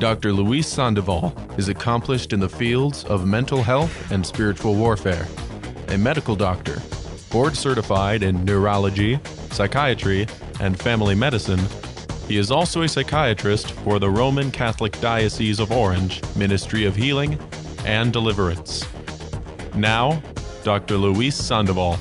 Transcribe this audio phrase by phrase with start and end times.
[0.00, 0.32] Dr.
[0.32, 5.28] Luis Sandoval is accomplished in the fields of mental health and spiritual warfare,
[5.88, 6.80] a medical doctor,
[7.30, 10.26] board certified in neurology, psychiatry,
[10.58, 11.60] and family medicine.
[12.26, 17.38] He is also a psychiatrist for the Roman Catholic Diocese of Orange Ministry of Healing
[17.84, 18.86] and Deliverance.
[19.74, 20.22] Now,
[20.64, 20.96] Dr.
[20.96, 21.98] Luis Sandoval.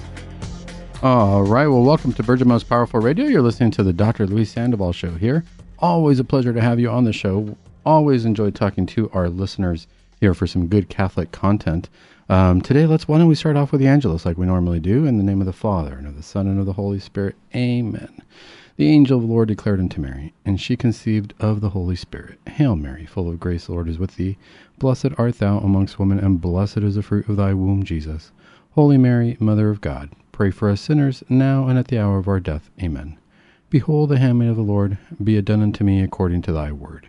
[1.04, 1.68] All right.
[1.68, 3.26] Well, welcome to Virgin Most Powerful Radio.
[3.26, 4.26] You're listening to the Dr.
[4.26, 5.44] Luis Sandoval Show here.
[5.80, 7.58] Always a pleasure to have you on the show.
[7.86, 9.88] Always enjoy talking to our listeners
[10.20, 11.90] here for some good Catholic content.
[12.28, 15.06] Um, today, let's why don't we start off with the Angelus like we normally do
[15.06, 17.36] in the name of the Father and of the Son and of the Holy Spirit.
[17.56, 18.22] Amen.
[18.76, 22.40] The angel of the Lord declared unto Mary, and she conceived of the Holy Spirit.
[22.48, 24.38] Hail Mary, full of grace, the Lord is with thee.
[24.78, 28.32] Blessed art thou amongst women, and blessed is the fruit of thy womb, Jesus.
[28.72, 32.28] Holy Mary, Mother of God, pray for us sinners, now and at the hour of
[32.28, 32.70] our death.
[32.82, 33.18] Amen.
[33.70, 37.09] Behold, the handmaid of the Lord, be it done unto me according to thy word.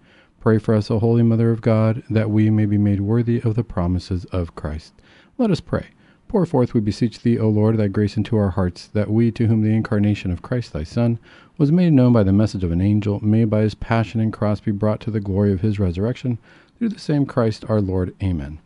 [0.41, 3.53] Pray for us, O Holy Mother of God, that we may be made worthy of
[3.53, 4.91] the promises of Christ.
[5.37, 5.89] Let us pray.
[6.27, 9.45] Pour forth, we beseech thee, O Lord, thy grace into our hearts, that we, to
[9.45, 11.19] whom the incarnation of Christ thy Son
[11.59, 14.59] was made known by the message of an angel, may by his passion and cross
[14.59, 16.39] be brought to the glory of his resurrection,
[16.79, 18.15] through the same Christ our Lord.
[18.23, 18.57] Amen.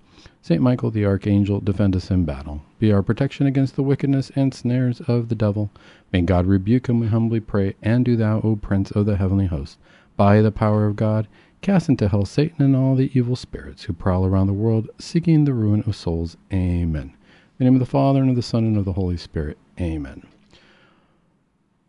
[0.42, 2.62] Saint Michael the Archangel, defend us in battle.
[2.80, 5.72] Be our protection against the wickedness and snares of the devil.
[6.14, 9.48] May God rebuke him, we humbly pray, and do thou, O Prince of the heavenly
[9.48, 9.78] host,
[10.16, 11.28] by the power of God,
[11.66, 15.46] Cast into hell Satan and all the evil spirits who prowl around the world seeking
[15.46, 16.38] the ruin of souls.
[16.54, 17.12] Amen.
[17.12, 17.14] In
[17.58, 19.58] the name of the Father, and of the Son, and of the Holy Spirit.
[19.82, 20.28] Amen.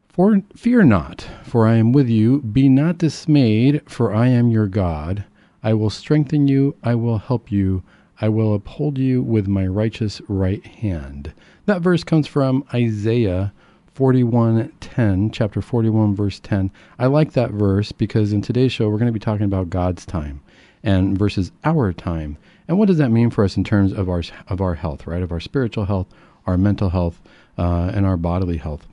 [0.09, 2.41] For fear not, for I am with you.
[2.41, 5.27] Be not dismayed, for I am your God.
[5.63, 7.83] I will strengthen you, I will help you,
[8.19, 11.35] I will uphold you with my righteous right hand.
[11.67, 13.53] That verse comes from Isaiah
[13.97, 16.71] 41:10, chapter 41 verse 10.
[16.99, 20.05] I like that verse because in today's show we're going to be talking about God's
[20.05, 20.43] time
[20.83, 22.37] and versus our time.
[22.69, 25.23] And what does that mean for us in terms of our of our health, right?
[25.23, 26.09] Of our spiritual health,
[26.47, 27.23] our mental health,
[27.57, 28.87] uh, and our bodily health.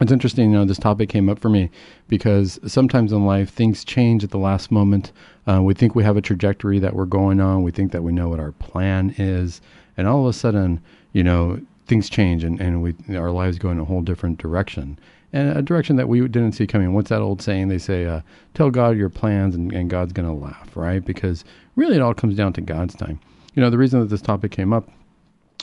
[0.00, 1.70] It's interesting, you know, this topic came up for me
[2.08, 5.12] because sometimes in life things change at the last moment.
[5.46, 7.62] Uh, we think we have a trajectory that we're going on.
[7.62, 9.62] We think that we know what our plan is,
[9.96, 10.82] and all of a sudden,
[11.12, 14.98] you know, things change and, and we our lives go in a whole different direction
[15.34, 16.94] and a direction that we didn't see coming.
[16.94, 17.66] What's that old saying?
[17.66, 18.20] They say, uh,
[18.54, 21.04] "Tell God your plans, and, and God's going to laugh." Right?
[21.04, 21.44] Because
[21.74, 23.18] really, it all comes down to God's time.
[23.54, 24.88] You know, the reason that this topic came up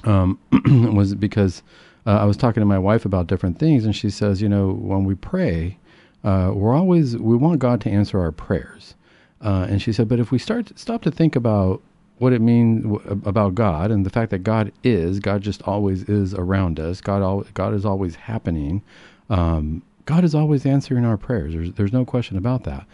[0.04, 0.38] um,
[0.94, 1.64] was because
[2.06, 4.74] uh, I was talking to my wife about different things, and she says, "You know,
[4.74, 5.78] when we pray,
[6.26, 8.96] uh, we're always we want God to answer our prayers."
[9.40, 11.82] Uh, and she said, "But if we start to, stop to think about
[12.22, 12.86] what it means
[13.26, 17.02] about God and the fact that God is, God just always is around us.
[17.02, 18.84] God, al- God is always happening.
[19.32, 21.54] Um, God is always answering our prayers.
[21.54, 22.86] There's, there's no question about that.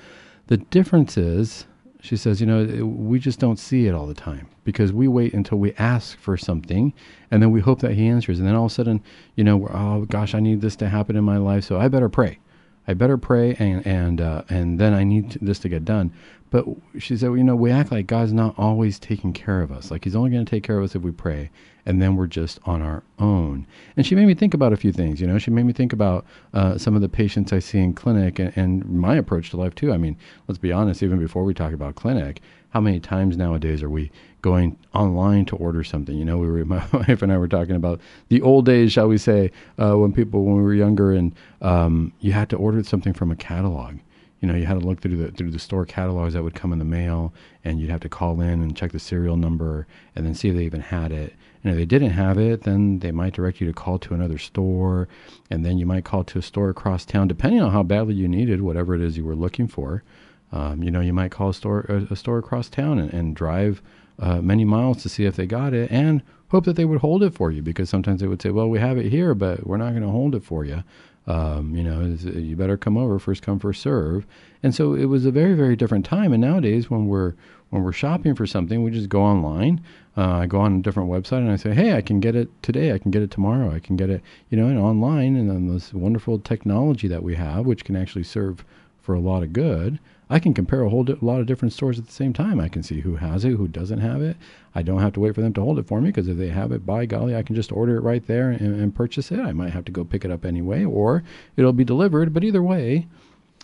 [0.48, 1.66] The difference is,
[2.00, 5.34] she says, you know, we just don't see it all the time because we wait
[5.34, 6.94] until we ask for something
[7.30, 8.40] and then we hope that He answers.
[8.40, 9.04] And then all of a sudden,
[9.36, 12.08] you know, oh gosh, I need this to happen in my life, so I better
[12.08, 12.40] pray.
[12.88, 16.14] I better pray and and uh, and then I need to, this to get done.
[16.50, 16.66] But
[16.98, 19.92] she said, well, you know, we act like God's not always taking care of us.
[19.92, 21.50] Like He's only going to take care of us if we pray,
[21.86, 23.68] and then we're just on our own.
[23.98, 25.20] And she made me think about a few things.
[25.20, 27.94] You know, she made me think about uh, some of the patients I see in
[27.94, 29.92] clinic and, and my approach to life too.
[29.92, 30.16] I mean,
[30.48, 31.04] let's be honest.
[31.04, 34.12] Even before we talk about clinic, how many times nowadays are we
[34.42, 36.18] going online to order something?
[36.18, 38.00] You know, we were my wife and I were talking about
[38.30, 42.14] the old days, shall we say, uh, when people when we were younger, and um,
[42.20, 43.98] you had to order something from a catalog
[44.40, 46.72] you know, you had to look through the through the store catalogs that would come
[46.72, 47.34] in the mail,
[47.64, 50.56] and you'd have to call in and check the serial number, and then see if
[50.56, 51.34] they even had it.
[51.64, 54.38] And if they didn't have it, then they might direct you to call to another
[54.38, 55.08] store,
[55.50, 58.28] and then you might call to a store across town, depending on how badly you
[58.28, 60.04] needed whatever it is you were looking for.
[60.52, 63.36] Um, you know, you might call a store a, a store across town and, and
[63.36, 63.82] drive
[64.20, 67.24] uh, many miles to see if they got it, and hope that they would hold
[67.24, 69.78] it for you because sometimes they would say, "Well, we have it here, but we're
[69.78, 70.84] not going to hold it for you."
[71.28, 74.26] Um, you know, you better come over, first come, first serve.
[74.64, 76.32] And so it was a very, very different time.
[76.32, 77.34] And nowadays, when we're
[77.70, 79.82] when we're shopping for something, we just go online.
[80.16, 82.50] Uh, I go on a different website and I say, hey, I can get it
[82.64, 82.94] today.
[82.94, 83.74] I can get it tomorrow.
[83.74, 85.36] I can get it, you know, and online.
[85.36, 88.64] And then this wonderful technology that we have, which can actually serve
[89.02, 90.00] for a lot of good.
[90.30, 92.60] I can compare a whole di- lot of different stores at the same time.
[92.60, 94.36] I can see who has it, who doesn't have it.
[94.76, 96.50] I don't have to wait for them to hold it for me because if they
[96.50, 99.40] have it, by golly, I can just order it right there and, and purchase it.
[99.40, 101.24] I might have to go pick it up anyway, or
[101.56, 102.34] it'll be delivered.
[102.34, 103.08] But either way,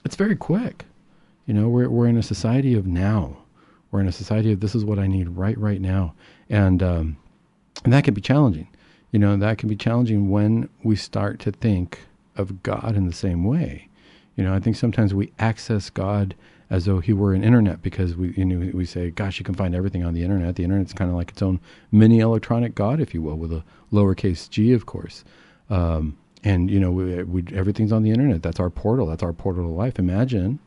[0.05, 0.85] it's very quick.
[1.45, 3.37] You know, we're we're in a society of now.
[3.91, 6.13] We're in a society of this is what I need right right now,
[6.49, 7.17] and um,
[7.83, 8.67] and that can be challenging.
[9.11, 11.99] You know, that can be challenging when we start to think
[12.35, 13.89] of God in the same way.
[14.35, 16.33] You know, I think sometimes we access God
[16.73, 19.53] as though he were an internet because we you know we say, gosh, you can
[19.53, 20.55] find everything on the internet.
[20.55, 21.59] The internet's kind of like its own
[21.91, 25.23] mini electronic God, if you will, with a lowercase g, of course.
[25.69, 28.41] Um, and you know, we, we, everything's on the internet.
[28.41, 29.05] That's our portal.
[29.05, 29.99] That's our portal to life.
[29.99, 30.57] Imagine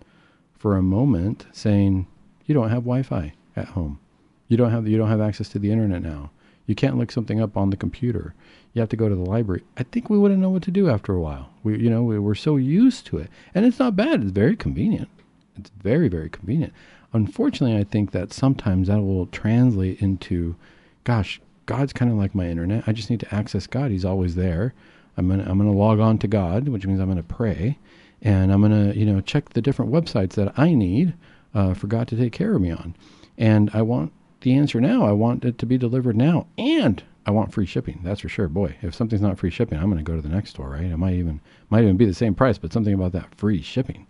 [0.56, 2.06] for a moment saying
[2.46, 3.98] you don't have Wi-Fi at home.
[4.46, 6.30] You don't have you don't have access to the internet now.
[6.68, 8.32] You can't look something up on the computer
[8.76, 9.64] you have to go to the library.
[9.78, 11.48] I think we wouldn't know what to do after a while.
[11.62, 14.20] We, you know, we, we're so used to it, and it's not bad.
[14.20, 15.08] It's very convenient.
[15.58, 16.72] It's very, very convenient.
[17.12, 20.56] Unfortunately, I think that sometimes that will translate into,
[21.04, 22.84] gosh, God's kind of like my internet.
[22.86, 23.90] I just need to access God.
[23.90, 24.74] He's always there.
[25.16, 27.78] I'm gonna I'm gonna log on to God, which means I'm gonna pray,
[28.22, 31.14] and I'm gonna you know check the different websites that I need
[31.54, 32.94] uh, for God to take care of me on,
[33.38, 34.12] and I want
[34.42, 35.06] the answer now.
[35.06, 38.00] I want it to be delivered now, and I want free shipping.
[38.04, 38.48] That's for sure.
[38.48, 40.84] Boy, if something's not free shipping, I'm going to go to the next store, right?
[40.84, 44.06] It might even might even be the same price, but something about that free shipping.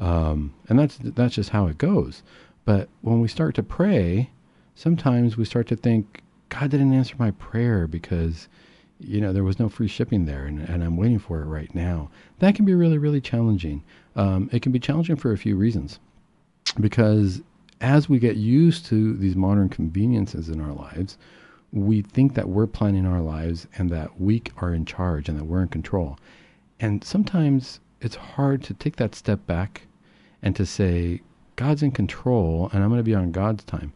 [0.00, 2.22] Um, and that's that's just how it goes.
[2.64, 4.30] But when we start to pray,
[4.74, 8.48] sometimes we start to think God didn't answer my prayer because
[9.00, 11.74] you know there was no free shipping there, and, and I'm waiting for it right
[11.74, 12.10] now.
[12.38, 13.82] That can be really really challenging.
[14.16, 15.98] Um, it can be challenging for a few reasons,
[16.80, 17.42] because
[17.80, 21.16] as we get used to these modern conveniences in our lives,
[21.72, 25.44] we think that we're planning our lives and that we are in charge and that
[25.44, 26.18] we're in control.
[26.80, 29.82] And sometimes it's hard to take that step back
[30.42, 31.22] and to say,
[31.56, 33.92] God's in control and I'm going to be on God's time.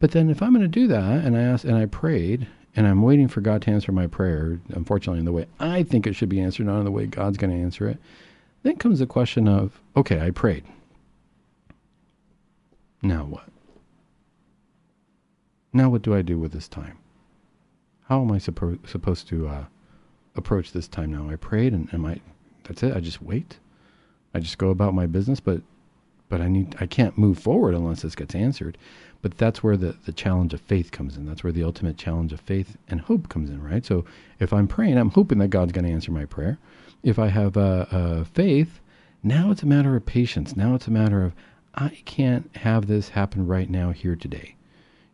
[0.00, 2.46] But then if I'm going to do that and I asked and I prayed
[2.76, 6.06] and I'm waiting for God to answer my prayer, unfortunately in the way I think
[6.06, 7.98] it should be answered, not in the way God's going to answer it,
[8.62, 10.64] then comes the question of, okay, I prayed.
[13.02, 13.48] Now what?
[15.76, 16.98] Now, what do I do with this time?
[18.08, 19.64] How am I suppo- supposed to uh,
[20.36, 21.28] approach this time now?
[21.28, 22.20] I prayed, and am I?
[22.62, 22.96] That's it.
[22.96, 23.58] I just wait.
[24.34, 25.62] I just go about my business, but
[26.28, 28.76] but I need I can't move forward unless this gets answered.
[29.22, 31.24] But that's where the, the challenge of faith comes in.
[31.24, 33.82] That's where the ultimate challenge of faith and hope comes in, right?
[33.82, 34.04] So
[34.38, 36.58] if I'm praying, I'm hoping that God's going to answer my prayer.
[37.02, 38.80] If I have a, uh, faith,
[39.22, 40.58] now it's a matter of patience.
[40.58, 41.32] Now it's a matter of
[41.74, 44.56] I can't have this happen right now here today.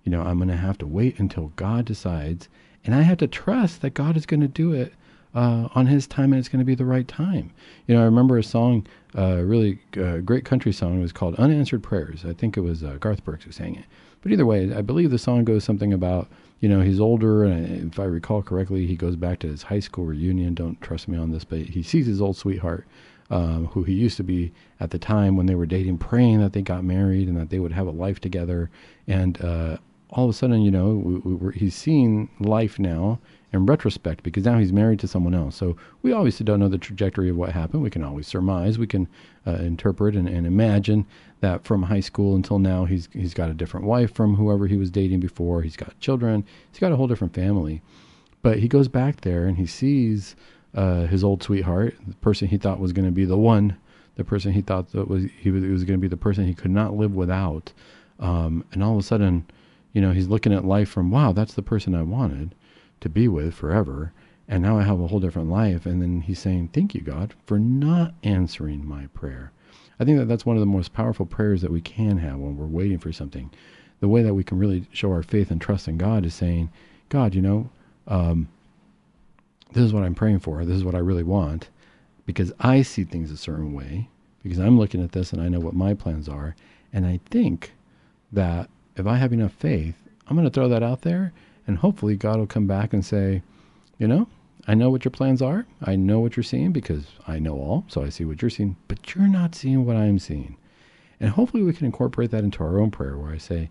[0.02, 2.48] You know, I'm going to have to wait until God decides,
[2.84, 4.92] and I have to trust that God is going to do it
[5.34, 7.52] uh, on His time, and it's going to be the right time.
[7.86, 10.98] You know, I remember a song, a uh, really uh, great country song.
[10.98, 13.84] It was called "Unanswered Prayers." I think it was uh, Garth Brooks who sang it.
[14.22, 16.28] But either way, I believe the song goes something about
[16.60, 19.80] you know he's older, and if I recall correctly, he goes back to his high
[19.80, 20.54] school reunion.
[20.54, 22.86] Don't trust me on this, but he sees his old sweetheart.
[23.32, 26.52] Um, who he used to be at the time when they were dating, praying that
[26.52, 28.70] they got married and that they would have a life together.
[29.06, 29.76] And uh,
[30.10, 33.18] all of a sudden, you know, we, we he's seeing life now
[33.52, 35.56] in retrospect because now he's married to someone else.
[35.56, 37.82] So we obviously don't know the trajectory of what happened.
[37.82, 39.08] We can always surmise, we can
[39.46, 41.06] uh, interpret and, and, imagine
[41.40, 44.76] that from high school until now, he's he's got a different wife from whoever he
[44.76, 45.62] was dating before.
[45.62, 46.44] He's got children.
[46.70, 47.82] He's got a whole different family.
[48.42, 50.36] But he goes back there and he sees
[50.74, 53.76] uh, his old sweetheart, the person he thought was going to be the one,
[54.16, 56.54] the person he thought that was he was, was going to be the person he
[56.54, 57.72] could not live without.
[58.18, 59.46] Um, and all of a sudden,
[59.92, 62.54] you know, he's looking at life from, wow, that's the person I wanted
[63.00, 64.12] to be with forever.
[64.48, 65.86] And now I have a whole different life.
[65.86, 69.52] And then he's saying, thank you, God, for not answering my prayer.
[69.98, 72.56] I think that that's one of the most powerful prayers that we can have when
[72.56, 73.50] we're waiting for something.
[74.00, 76.70] The way that we can really show our faith and trust in God is saying,
[77.10, 77.70] God, you know,
[78.08, 78.48] um,
[79.72, 80.64] this is what I'm praying for.
[80.64, 81.68] This is what I really want
[82.26, 84.08] because I see things a certain way,
[84.42, 86.54] because I'm looking at this and I know what my plans are.
[86.92, 87.72] And I think
[88.32, 88.70] that
[89.00, 91.32] if I have enough faith, I'm going to throw that out there,
[91.66, 93.42] and hopefully God will come back and say,
[93.98, 94.28] you know,
[94.68, 95.66] I know what your plans are.
[95.82, 98.76] I know what you're seeing because I know all, so I see what you're seeing,
[98.88, 100.56] but you're not seeing what I'm seeing.
[101.18, 103.70] And hopefully we can incorporate that into our own prayer where I say,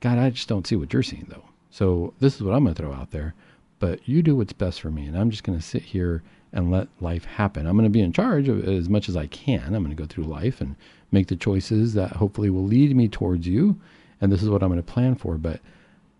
[0.00, 1.44] God, I just don't see what you're seeing though.
[1.70, 3.34] So this is what I'm going to throw out there,
[3.78, 5.06] but you do what's best for me.
[5.06, 7.66] And I'm just going to sit here and let life happen.
[7.66, 9.74] I'm going to be in charge of as much as I can.
[9.74, 10.76] I'm going to go through life and
[11.10, 13.78] make the choices that hopefully will lead me towards you
[14.22, 15.36] and this is what I'm going to plan for.
[15.36, 15.60] But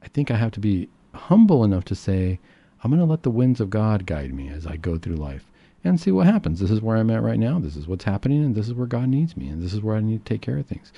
[0.02, 2.38] I think I have to be humble enough to say,
[2.82, 5.46] I'm going to let the winds of God guide me as I go through life.
[5.84, 6.60] and see what happens.
[6.60, 7.58] This is where I'm at right now.
[7.58, 9.96] This is what's happening, and this is where God needs me, and this is where
[9.96, 10.92] I need to take care of things.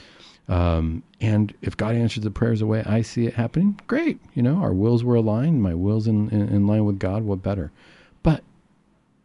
[0.47, 4.19] Um, and if God answers the prayers the way I see it happening, great.
[4.35, 5.63] You know, our wills were aligned.
[5.63, 7.23] My will's in, in, in line with God.
[7.23, 7.73] What better?
[8.23, 8.43] But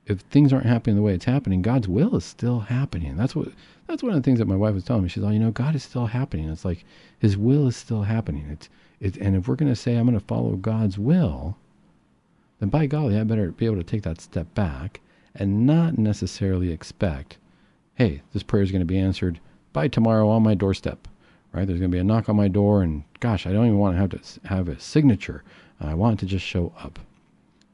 [0.09, 3.15] if things aren't happening the way it's happening, God's will is still happening.
[3.15, 3.49] That's what
[3.87, 5.09] that's one of the things that my wife was telling me.
[5.09, 6.49] She's like, you know, God is still happening.
[6.49, 6.83] It's like
[7.19, 8.47] His will is still happening.
[8.49, 11.57] It's it, and if we're going to say I'm going to follow God's will,
[12.59, 14.99] then by golly, I better be able to take that step back
[15.35, 17.37] and not necessarily expect,
[17.95, 19.39] hey, this prayer is going to be answered
[19.73, 21.07] by tomorrow on my doorstep,
[21.53, 21.67] right?
[21.67, 23.95] There's going to be a knock on my door, and gosh, I don't even want
[23.95, 25.43] to have to have a signature.
[25.79, 26.99] I want to just show up.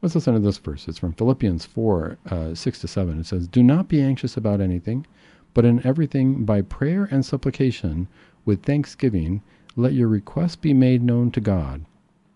[0.06, 0.88] Let's listen to this verse.
[0.88, 3.20] It's from Philippians 4 uh, 6 to 7.
[3.22, 5.08] It says, Do not be anxious about anything,
[5.56, 8.08] but in everything by prayer and supplication
[8.46, 9.42] with thanksgiving,
[9.76, 11.86] let your requests be made known to God,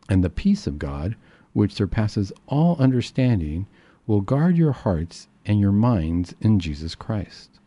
[0.10, 1.16] and the peace of God,
[1.54, 3.68] which surpasses all understanding,
[4.08, 7.60] will guard your hearts and your minds in Jesus Christ.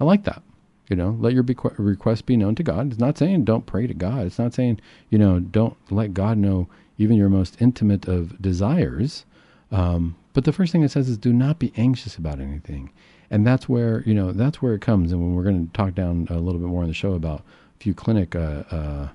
[0.00, 0.42] I like that.
[0.88, 2.90] You know, let your bequ- request be known to God.
[2.90, 4.24] It's not saying don't pray to God.
[4.24, 9.24] It's not saying, you know, don't let God know even your most intimate of desires.
[9.70, 12.90] Um, but the first thing it says is do not be anxious about anything.
[13.30, 15.12] And that's where, you know, that's where it comes.
[15.12, 17.40] And when we're going to talk down a little bit more in the show about
[17.40, 19.08] a few clinic uh, uh,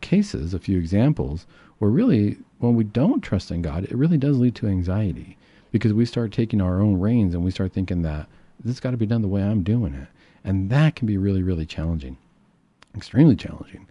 [0.00, 1.46] cases, a few examples,
[1.78, 5.36] where really, when we don't trust in God, it really does lead to anxiety
[5.70, 8.26] because we start taking our own reins and we start thinking that
[8.62, 10.08] this got to be done the way I'm doing it.
[10.42, 12.16] And that can be really, really challenging,
[12.96, 13.86] extremely challenging.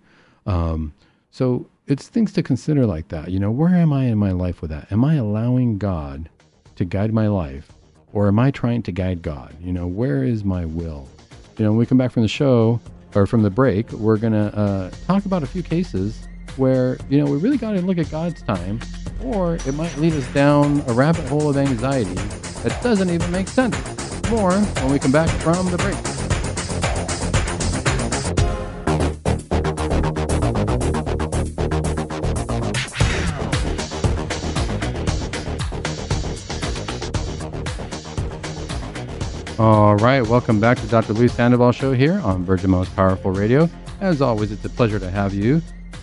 [0.46, 0.94] Um,
[1.32, 3.30] so it's things to consider like that.
[3.30, 4.92] You know, where am I in my life with that?
[4.92, 6.30] Am I allowing God
[6.76, 7.72] to guide my life
[8.14, 9.56] or am I trying to guide God?
[9.62, 11.10] You know, where is my will?
[11.58, 12.80] You know, when we come back from the show
[13.16, 17.18] or from the break, we're going to uh, talk about a few cases where, you
[17.18, 18.80] know, we really got to look at God's time
[19.22, 22.14] or it might lead us down a rabbit hole of anxiety
[22.64, 23.76] that doesn't even make sense.
[24.30, 26.13] More when we come back from the break.
[39.64, 41.14] All right, welcome back to Dr.
[41.14, 43.70] Luis Sandoval Show here on Virgin Most Powerful Radio.
[44.02, 45.62] As always, it's a pleasure to have you.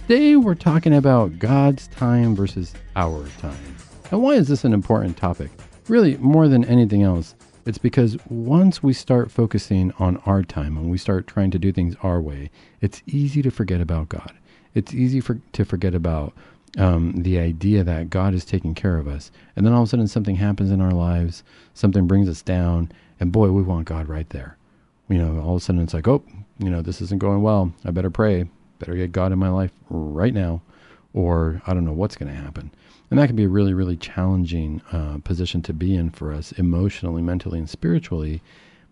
[0.09, 3.77] Today, we're talking about God's time versus our time.
[4.11, 5.51] And why is this an important topic?
[5.89, 7.35] Really, more than anything else,
[7.67, 11.71] it's because once we start focusing on our time and we start trying to do
[11.71, 12.49] things our way,
[12.81, 14.33] it's easy to forget about God.
[14.73, 16.33] It's easy for, to forget about
[16.79, 19.31] um, the idea that God is taking care of us.
[19.55, 22.91] And then all of a sudden, something happens in our lives, something brings us down,
[23.21, 24.57] and boy, we want God right there.
[25.09, 26.25] You know, all of a sudden it's like, oh,
[26.59, 27.73] you know, this isn't going well.
[27.85, 28.47] I better pray.
[28.79, 30.63] Better get God in my life right now,
[31.13, 32.71] or I don't know what's going to happen.
[33.11, 36.53] And that can be a really, really challenging uh, position to be in for us
[36.53, 38.41] emotionally, mentally, and spiritually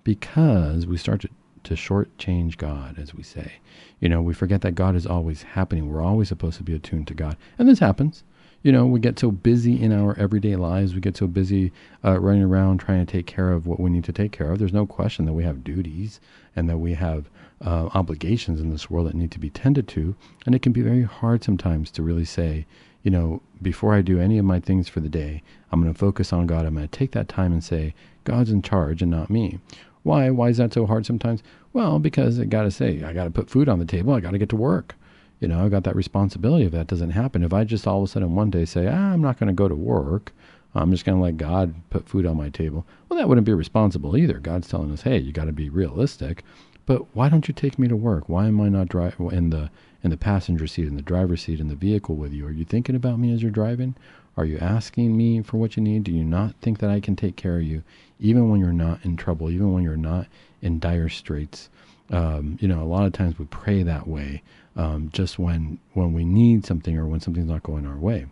[0.04, 1.28] because we start to,
[1.64, 3.52] to shortchange God, as we say.
[4.00, 5.88] You know, we forget that God is always happening.
[5.88, 7.36] We're always supposed to be attuned to God.
[7.58, 8.24] And this happens
[8.62, 10.94] you know, we get so busy in our everyday lives.
[10.94, 11.72] We get so busy
[12.04, 14.58] uh, running around trying to take care of what we need to take care of.
[14.58, 16.20] There's no question that we have duties
[16.56, 17.30] and that we have
[17.64, 20.16] uh, obligations in this world that need to be tended to.
[20.44, 22.66] And it can be very hard sometimes to really say,
[23.02, 25.98] you know, before I do any of my things for the day, I'm going to
[25.98, 26.66] focus on God.
[26.66, 29.60] I'm going to take that time and say, God's in charge and not me.
[30.02, 30.30] Why?
[30.30, 31.42] Why is that so hard sometimes?
[31.72, 34.14] Well, because I got to say, I got to put food on the table.
[34.14, 34.94] I got to get to work
[35.40, 37.44] you know, I've got that responsibility if that doesn't happen.
[37.44, 39.52] If I just all of a sudden one day say, ah, I'm not going to
[39.52, 40.32] go to work,
[40.74, 43.52] I'm just going to let God put food on my table, well, that wouldn't be
[43.54, 44.38] responsible either.
[44.38, 46.44] God's telling us, hey, you got to be realistic.
[46.86, 48.28] But why don't you take me to work?
[48.28, 49.70] Why am I not driving in the
[50.02, 52.46] in the passenger seat, in the driver's seat, in the vehicle with you?
[52.46, 53.94] Are you thinking about me as you're driving?
[54.36, 56.04] Are you asking me for what you need?
[56.04, 57.82] Do you not think that I can take care of you,
[58.20, 60.28] even when you're not in trouble, even when you're not
[60.62, 61.68] in dire straits?
[62.10, 64.42] Um, you know, a lot of times we pray that way
[64.78, 68.26] um, just when when we need something or when something's not going our way.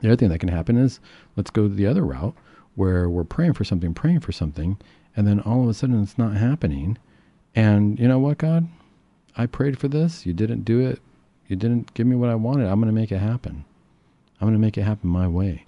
[0.00, 0.98] The other thing that can happen is
[1.36, 2.34] let's go the other route
[2.74, 4.78] where we're praying for something, praying for something,
[5.16, 6.98] and then all of a sudden it's not happening.
[7.54, 8.66] And you know what, God?
[9.36, 10.26] I prayed for this.
[10.26, 11.00] You didn't do it.
[11.46, 12.66] You didn't give me what I wanted.
[12.66, 13.64] I'm going to make it happen.
[14.40, 15.66] I'm going to make it happen my way.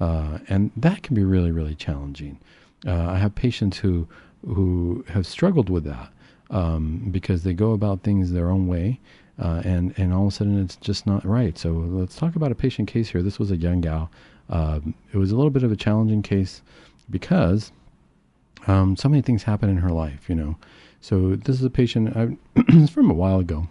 [0.00, 2.38] Uh, and that can be really, really challenging.
[2.86, 4.06] Uh, I have patients who
[4.46, 6.12] who have struggled with that
[6.50, 9.00] um, because they go about things their own way
[9.38, 11.58] uh, and and all of a sudden it's just not right.
[11.58, 13.22] So let's talk about a patient case here.
[13.22, 14.10] This was a young gal.
[14.48, 16.62] Um, it was a little bit of a challenging case
[17.10, 17.72] because
[18.66, 20.56] um, so many things happen in her life, you know.
[21.00, 22.16] So this is a patient.
[22.16, 22.36] I,
[22.68, 23.68] it's from a while ago,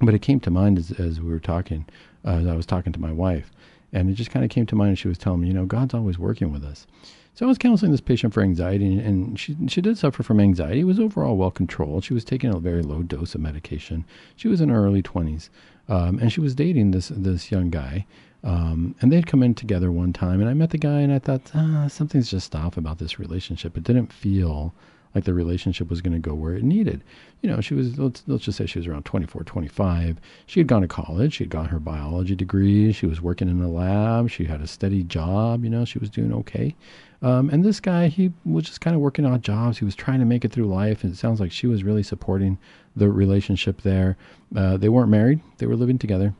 [0.00, 1.86] but it came to mind as, as we were talking.
[2.24, 3.50] Uh, as I was talking to my wife,
[3.92, 5.66] And it just kind of came to mind, and she was telling me, you know,
[5.66, 6.86] God's always working with us.
[7.34, 10.80] So I was counseling this patient for anxiety, and she she did suffer from anxiety.
[10.80, 12.04] It was overall well controlled.
[12.04, 14.04] She was taking a very low dose of medication.
[14.36, 15.48] She was in her early twenties,
[15.88, 18.06] um, and she was dating this this young guy.
[18.44, 21.20] Um, and they'd come in together one time, and I met the guy, and I
[21.20, 23.76] thought ah, something's just off about this relationship.
[23.76, 24.74] It didn't feel
[25.14, 27.02] like the relationship was going to go where it needed.
[27.40, 30.18] You know, she was, let's, let's just say she was around 24, 25.
[30.46, 31.34] She had gone to college.
[31.34, 32.92] She had got her biology degree.
[32.92, 34.30] She was working in a lab.
[34.30, 35.64] She had a steady job.
[35.64, 36.74] You know, she was doing okay.
[37.20, 39.78] Um, and this guy, he was just kind of working odd jobs.
[39.78, 41.04] He was trying to make it through life.
[41.04, 42.58] And it sounds like she was really supporting
[42.96, 44.16] the relationship there.
[44.54, 46.34] Uh, they weren't married, they were living together,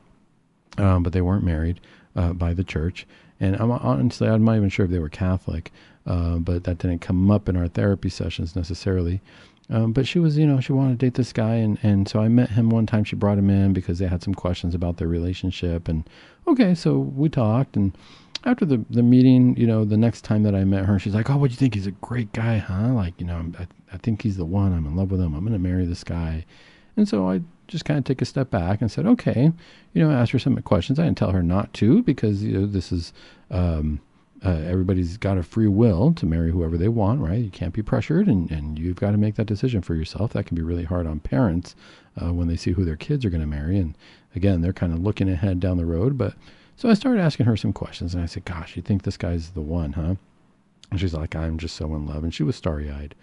[0.78, 1.80] um, but they weren't married
[2.16, 3.06] uh, by the church.
[3.40, 5.72] And I'm honestly, I'm not even sure if they were Catholic.
[6.06, 9.20] Uh, but that didn't come up in our therapy sessions necessarily.
[9.70, 12.20] Um, but she was, you know, she wanted to date this guy, and and so
[12.20, 13.04] I met him one time.
[13.04, 16.08] She brought him in because they had some questions about their relationship, and
[16.46, 17.96] okay, so we talked, and
[18.44, 21.30] after the the meeting, you know, the next time that I met her, she's like,
[21.30, 21.74] "Oh, what do you think?
[21.74, 22.92] He's a great guy, huh?
[22.92, 24.72] Like, you know, I I think he's the one.
[24.72, 25.34] I'm in love with him.
[25.34, 26.44] I'm going to marry this guy."
[26.96, 29.52] And so I just kind of take a step back and said, "Okay,"
[29.94, 30.98] you know, ask her some questions.
[30.98, 33.12] I didn't tell her not to because you know this is.
[33.50, 34.00] Um,
[34.44, 37.38] uh, everybody's got a free will to marry whoever they want, right?
[37.38, 40.32] You can't be pressured, and, and you've got to make that decision for yourself.
[40.32, 41.76] That can be really hard on parents
[42.20, 43.78] uh, when they see who their kids are going to marry.
[43.78, 43.96] And
[44.34, 46.18] again, they're kind of looking ahead down the road.
[46.18, 46.34] But
[46.76, 49.50] so I started asking her some questions, and I said, Gosh, you think this guy's
[49.50, 50.16] the one, huh?
[50.90, 52.24] And she's like, I'm just so in love.
[52.24, 53.14] And she was starry eyed.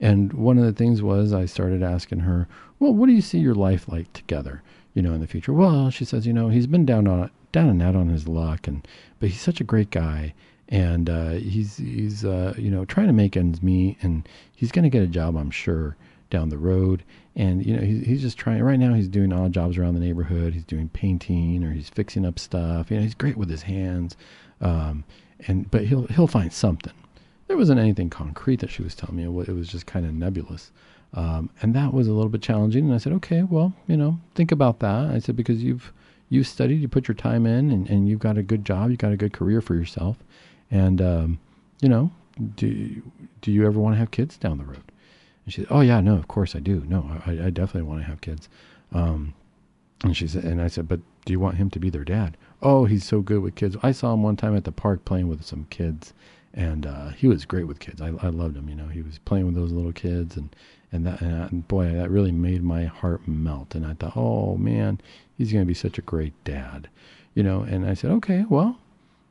[0.00, 2.48] And one of the things was I started asking her,
[2.80, 4.62] Well, what do you see your life like together?
[4.94, 5.52] You know, in the future.
[5.52, 8.66] Well, she says, you know, he's been down on down and out on his luck,
[8.66, 8.86] and
[9.20, 10.34] but he's such a great guy,
[10.68, 14.84] and uh, he's he's uh, you know trying to make ends meet, and he's going
[14.84, 15.96] to get a job, I'm sure,
[16.30, 17.02] down the road.
[17.34, 18.62] And you know he's he's just trying.
[18.62, 20.54] Right now, he's doing odd jobs around the neighborhood.
[20.54, 22.90] He's doing painting or he's fixing up stuff.
[22.90, 24.16] You know, he's great with his hands.
[24.60, 25.04] Um,
[25.46, 26.92] and but he'll he'll find something.
[27.46, 29.24] There wasn't anything concrete that she was telling me.
[29.24, 30.72] It was just kind of nebulous.
[31.14, 32.86] Um, and that was a little bit challenging.
[32.86, 35.10] And I said, okay, well, you know, think about that.
[35.10, 35.92] I said because you've
[36.28, 38.98] you studied, you put your time in, and, and you've got a good job, you've
[38.98, 40.16] got a good career for yourself.
[40.70, 41.38] And, um,
[41.80, 42.10] you know,
[42.56, 43.02] do,
[43.40, 44.82] do you ever want to have kids down the road?
[45.44, 46.84] And she said, oh, yeah, no, of course I do.
[46.86, 48.48] No, I, I definitely want to have kids.
[48.92, 49.34] Um,
[50.02, 52.36] and she said, and I said, but do you want him to be their dad?
[52.62, 53.76] Oh, he's so good with kids.
[53.82, 56.12] I saw him one time at the park playing with some kids,
[56.54, 58.00] and uh, he was great with kids.
[58.00, 58.68] I, I loved him.
[58.68, 60.54] You know, he was playing with those little kids, and
[60.92, 63.74] and that and boy, that really made my heart melt.
[63.74, 65.00] And I thought, oh man,
[65.36, 66.88] he's going to be such a great dad.
[67.34, 68.78] You know, and I said, okay, well,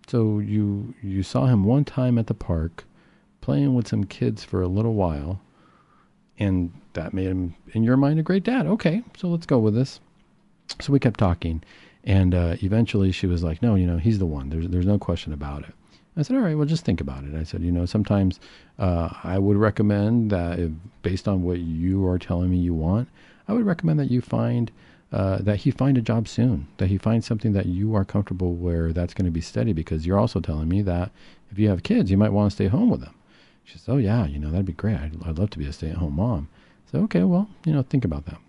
[0.08, 2.86] so you you saw him one time at the park
[3.42, 5.42] playing with some kids for a little while
[6.40, 8.66] and that made him in your mind a great dad.
[8.66, 10.00] Okay, so let's go with this.
[10.82, 11.64] So we kept talking
[12.06, 14.50] and uh, eventually she was like, "No, you know, he's the one.
[14.50, 15.74] There's there's no question about it."
[16.16, 18.40] I said, "All right, well, just think about it." I said, "You know, sometimes
[18.78, 23.10] uh, I would recommend that, if, based on what you are telling me you want,
[23.48, 24.72] I would recommend that you find
[25.16, 28.54] uh, that he find a job soon, that he find something that you are comfortable
[28.54, 29.72] where that's going to be steady.
[29.72, 31.10] Because you're also telling me that
[31.50, 33.16] if you have kids, you might want to stay home with them.
[33.64, 34.98] She says, "Oh yeah, you know that'd be great.
[34.98, 36.50] I'd, I'd love to be a stay-at-home mom."
[36.92, 38.40] So okay, well, you know, think about that.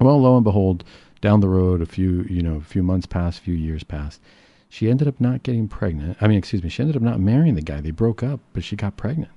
[0.00, 0.82] Well, lo and behold,
[1.20, 4.20] down the road, a few you know, a few months passed, a few years passed.
[4.68, 6.18] She ended up not getting pregnant.
[6.20, 7.80] I mean, excuse me, she ended up not marrying the guy.
[7.80, 9.30] They broke up, but she got pregnant.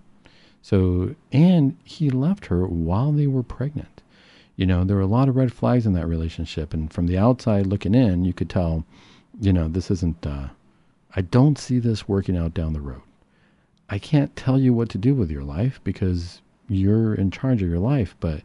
[0.63, 4.01] So, and he left her while they were pregnant
[4.55, 6.73] you know, there were a lot of red flags in that relationship.
[6.73, 8.85] And from the outside looking in, you could tell,
[9.39, 10.47] you know, this isn't, uh,
[11.15, 13.01] I don't see this working out down the road.
[13.89, 17.69] I can't tell you what to do with your life because you're in charge of
[17.69, 18.41] your life, but,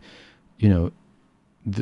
[0.58, 0.92] you know,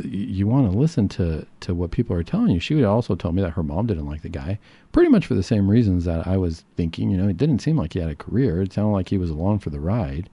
[0.05, 2.61] you want to listen to, to what people are telling you.
[2.61, 4.59] She would also tell me that her mom didn't like the guy,
[4.93, 7.11] pretty much for the same reasons that I was thinking.
[7.11, 8.61] You know, it didn't seem like he had a career.
[8.61, 10.29] It sounded like he was along for the ride.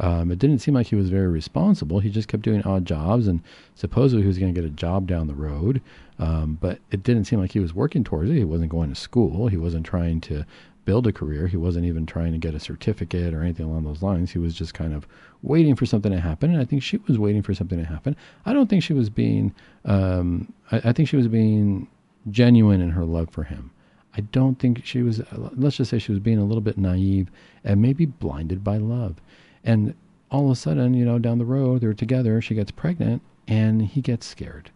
[0.00, 2.00] Um, it didn't seem like he was very responsible.
[2.00, 3.42] He just kept doing odd jobs, and
[3.74, 5.82] supposedly he was going to get a job down the road.
[6.18, 8.34] Um, but it didn't seem like he was working towards it.
[8.34, 9.48] He wasn't going to school.
[9.48, 10.44] He wasn't trying to
[10.86, 11.46] build a career.
[11.46, 14.30] He wasn't even trying to get a certificate or anything along those lines.
[14.30, 15.06] He was just kind of
[15.42, 16.50] waiting for something to happen.
[16.52, 18.16] And I think she was waiting for something to happen.
[18.46, 21.88] I don't think she was being, um, I, I think she was being
[22.30, 23.70] genuine in her love for him.
[24.16, 27.30] I don't think she was, let's just say she was being a little bit naive
[27.62, 29.16] and maybe blinded by love.
[29.64, 29.94] And
[30.30, 33.82] all of a sudden, you know, down the road, they're together, she gets pregnant, and
[33.82, 34.70] he gets scared.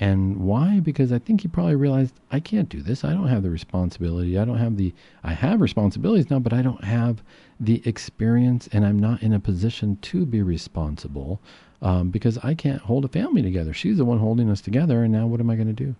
[0.00, 0.80] And why?
[0.80, 3.04] Because I think he probably realized I can't do this.
[3.04, 4.38] I don't have the responsibility.
[4.38, 7.22] I don't have the, I have responsibilities now, but I don't have
[7.60, 11.38] the experience and I'm not in a position to be responsible
[11.82, 13.74] um, because I can't hold a family together.
[13.74, 15.02] She's the one holding us together.
[15.04, 15.94] And now what am I going to do?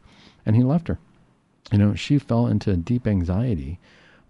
[0.47, 0.99] And he left her.
[1.71, 3.79] You know, she fell into deep anxiety.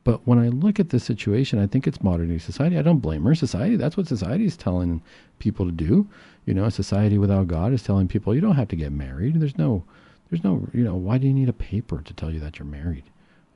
[0.02, 2.78] But when I look at this situation, I think it's modern day society.
[2.78, 3.34] I don't blame her.
[3.34, 5.02] Society, that's what society is telling
[5.38, 6.08] people to do.
[6.46, 9.38] You know, a society without God is telling people you don't have to get married.
[9.40, 9.84] There's no,
[10.30, 12.66] there's no, you know, why do you need a paper to tell you that you're
[12.66, 13.04] married?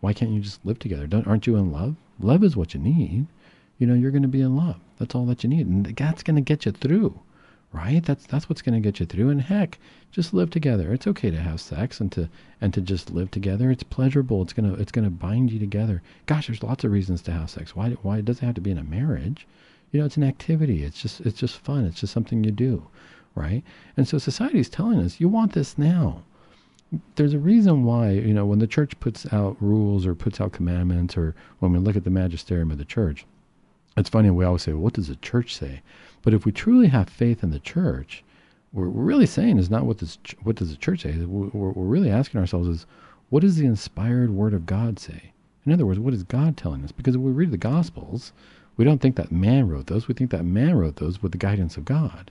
[0.01, 1.07] Why can't you just live together?
[1.07, 1.97] Don't, aren't you in love?
[2.21, 3.27] Love is what you need.
[3.79, 4.77] You know, you're going to be in love.
[4.99, 7.19] That's all that you need, and that's going to get you through
[7.75, 8.05] right?
[8.05, 9.31] That's that's what's going to get you through.
[9.31, 9.79] And heck,
[10.13, 10.93] just live together.
[10.93, 12.29] It's okay to have sex and to
[12.61, 13.71] and to just live together.
[13.71, 14.43] It's pleasurable.
[14.43, 16.01] It's gonna it's gonna bind you together.
[16.27, 17.75] Gosh, there's lots of reasons to have sex.
[17.75, 19.47] Why why it doesn't have to be in a marriage?
[19.91, 20.85] You know, it's an activity.
[20.85, 21.85] It's just it's just fun.
[21.85, 22.87] It's just something you do,
[23.35, 23.65] right?
[23.97, 26.23] And so society is telling us you want this now.
[27.17, 30.53] There's a reason why you know when the church puts out rules or puts out
[30.53, 33.27] commandments or when we look at the magisterium of the church.
[33.97, 35.83] It's funny we always say, well, "What does the church say?"
[36.25, 38.25] But if we truly have faith in the church,
[38.73, 41.13] what we're really saying is not what this what does the church say.
[41.13, 42.87] We're, we're really asking ourselves is,
[43.29, 45.33] what does the inspired Word of God say?
[45.67, 46.93] In other words, what is God telling us?
[46.93, 48.33] Because if we read the Gospels,
[48.77, 50.09] we don't think that man wrote those.
[50.09, 52.31] We think that man wrote those with the guidance of God.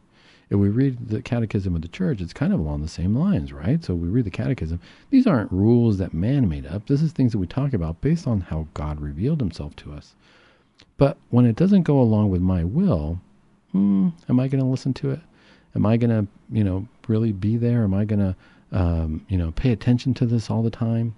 [0.49, 3.53] If we read the Catechism of the Church, it's kind of along the same lines,
[3.53, 3.83] right?
[3.83, 4.79] So we read the Catechism.
[5.09, 6.87] These aren't rules that man made up.
[6.87, 10.15] This is things that we talk about based on how God revealed Himself to us.
[10.97, 13.19] But when it doesn't go along with my will,
[13.73, 15.19] hmm, am I going to listen to it?
[15.75, 17.83] Am I going to, you know, really be there?
[17.83, 18.35] Am I going to,
[18.71, 21.15] um, you know, pay attention to this all the time?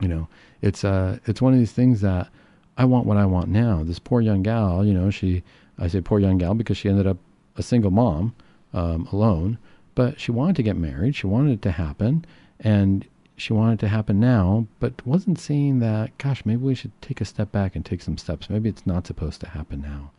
[0.00, 0.28] You know,
[0.60, 2.28] it's uh, it's one of these things that
[2.76, 3.82] I want what I want now.
[3.82, 5.42] This poor young gal, you know, she,
[5.78, 7.16] I say poor young gal because she ended up
[7.56, 8.34] a single mom,
[8.74, 9.56] um, alone,
[9.94, 11.16] but she wanted to get married.
[11.16, 12.26] She wanted it to happen,
[12.60, 16.18] and she wanted it to happen now, but wasn't seeing that.
[16.18, 18.50] Gosh, maybe we should take a step back and take some steps.
[18.50, 20.10] Maybe it's not supposed to happen now.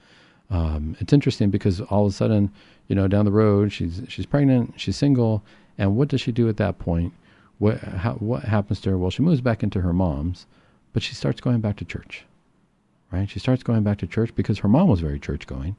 [0.49, 2.51] Um, it's interesting because all of a sudden,
[2.88, 5.43] you know, down the road, she's she's pregnant, she's single,
[5.77, 7.13] and what does she do at that point?
[7.60, 8.97] What how, what happens to her?
[8.97, 10.45] Well, she moves back into her mom's,
[10.93, 12.25] but she starts going back to church,
[13.12, 13.29] right?
[13.29, 15.75] She starts going back to church because her mom was very church going,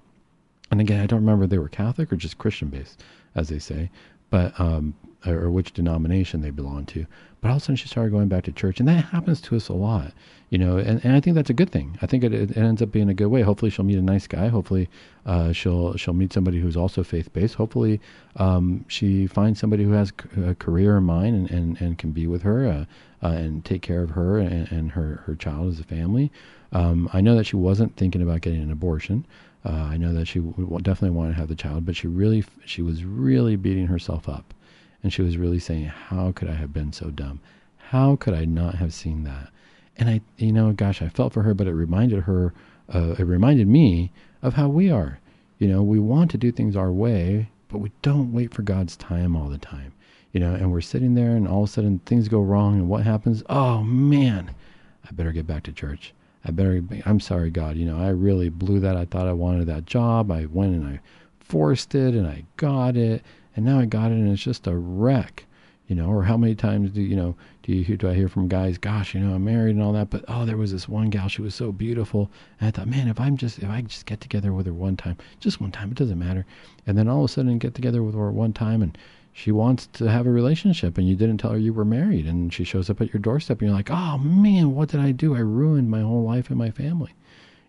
[0.71, 3.03] and again, I don't remember they were Catholic or just Christian based,
[3.35, 3.91] as they say,
[4.29, 4.95] but um,
[5.27, 7.07] or which denomination they belong to.
[7.41, 9.55] But all of a sudden, she started going back to church, and that happens to
[9.57, 10.13] us a lot,
[10.51, 10.77] you know.
[10.77, 11.97] And, and I think that's a good thing.
[12.03, 13.43] I think it, it ends up being a good way.
[13.43, 14.49] Hopefully, she'll meet a nice guy.
[14.49, 14.89] Hopefully,
[15.25, 17.55] uh, she'll she'll meet somebody who's also faith based.
[17.55, 18.01] Hopefully,
[18.37, 20.13] um, she finds somebody who has
[20.45, 22.85] a career in mind and, and, and can be with her uh,
[23.25, 26.33] uh, and take care of her and, and her her child as a family.
[26.73, 29.27] Um, I know that she wasn't thinking about getting an abortion.
[29.65, 32.45] Uh, I know that she w- definitely wanted to have the child, but she really
[32.65, 34.55] she was really beating herself up
[35.03, 37.41] and she was really saying, How could I have been so dumb?
[37.77, 39.51] How could I not have seen that?
[39.97, 42.53] And I, you know, gosh, I felt for her, but it reminded her,
[42.93, 45.19] uh, it reminded me of how we are.
[45.59, 48.97] You know, we want to do things our way, but we don't wait for God's
[48.97, 49.93] time all the time.
[50.33, 52.89] You know, and we're sitting there and all of a sudden things go wrong and
[52.89, 53.43] what happens?
[53.49, 54.55] Oh man,
[55.05, 56.13] I better get back to church.
[56.45, 57.77] I better, be, I'm sorry, God.
[57.77, 58.97] You know, I really blew that.
[58.97, 60.31] I thought I wanted that job.
[60.31, 61.01] I went and I
[61.41, 63.23] forced it and I got it
[63.59, 65.45] and now I got it and it's just a wreck,
[65.89, 66.07] you know.
[66.07, 68.79] Or how many times do you know do you do I hear from guys?
[68.79, 71.27] Gosh, you know, I'm married and all that, but oh, there was this one gal,
[71.29, 74.21] she was so beautiful, and I thought, man, if I'm just if I just get
[74.21, 76.47] together with her one time, just one time, it doesn't matter,
[76.87, 78.97] and then all of a sudden get together with her one time and
[79.33, 82.55] she wants to have a relationship and you didn't tell her you were married and
[82.55, 85.35] she shows up at your doorstep and you're like, oh man, what did I do?
[85.35, 87.13] I ruined my whole life and my family.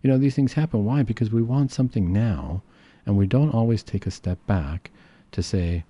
[0.03, 0.85] You know, these things happen.
[0.85, 1.01] Why?
[1.01, 2.61] Because we want something now
[3.07, 4.91] and we don't always take a step back
[5.31, 5.83] to say,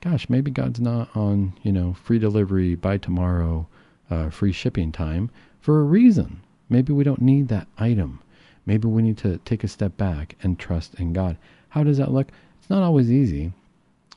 [0.00, 3.66] gosh, maybe God's not on, you know, free delivery by tomorrow,
[4.10, 5.30] uh, free shipping time
[5.60, 6.40] for a reason.
[6.68, 8.20] Maybe we don't need that item.
[8.66, 11.36] Maybe we need to take a step back and trust in God.
[11.70, 12.28] How does that look?
[12.58, 13.52] It's not always easy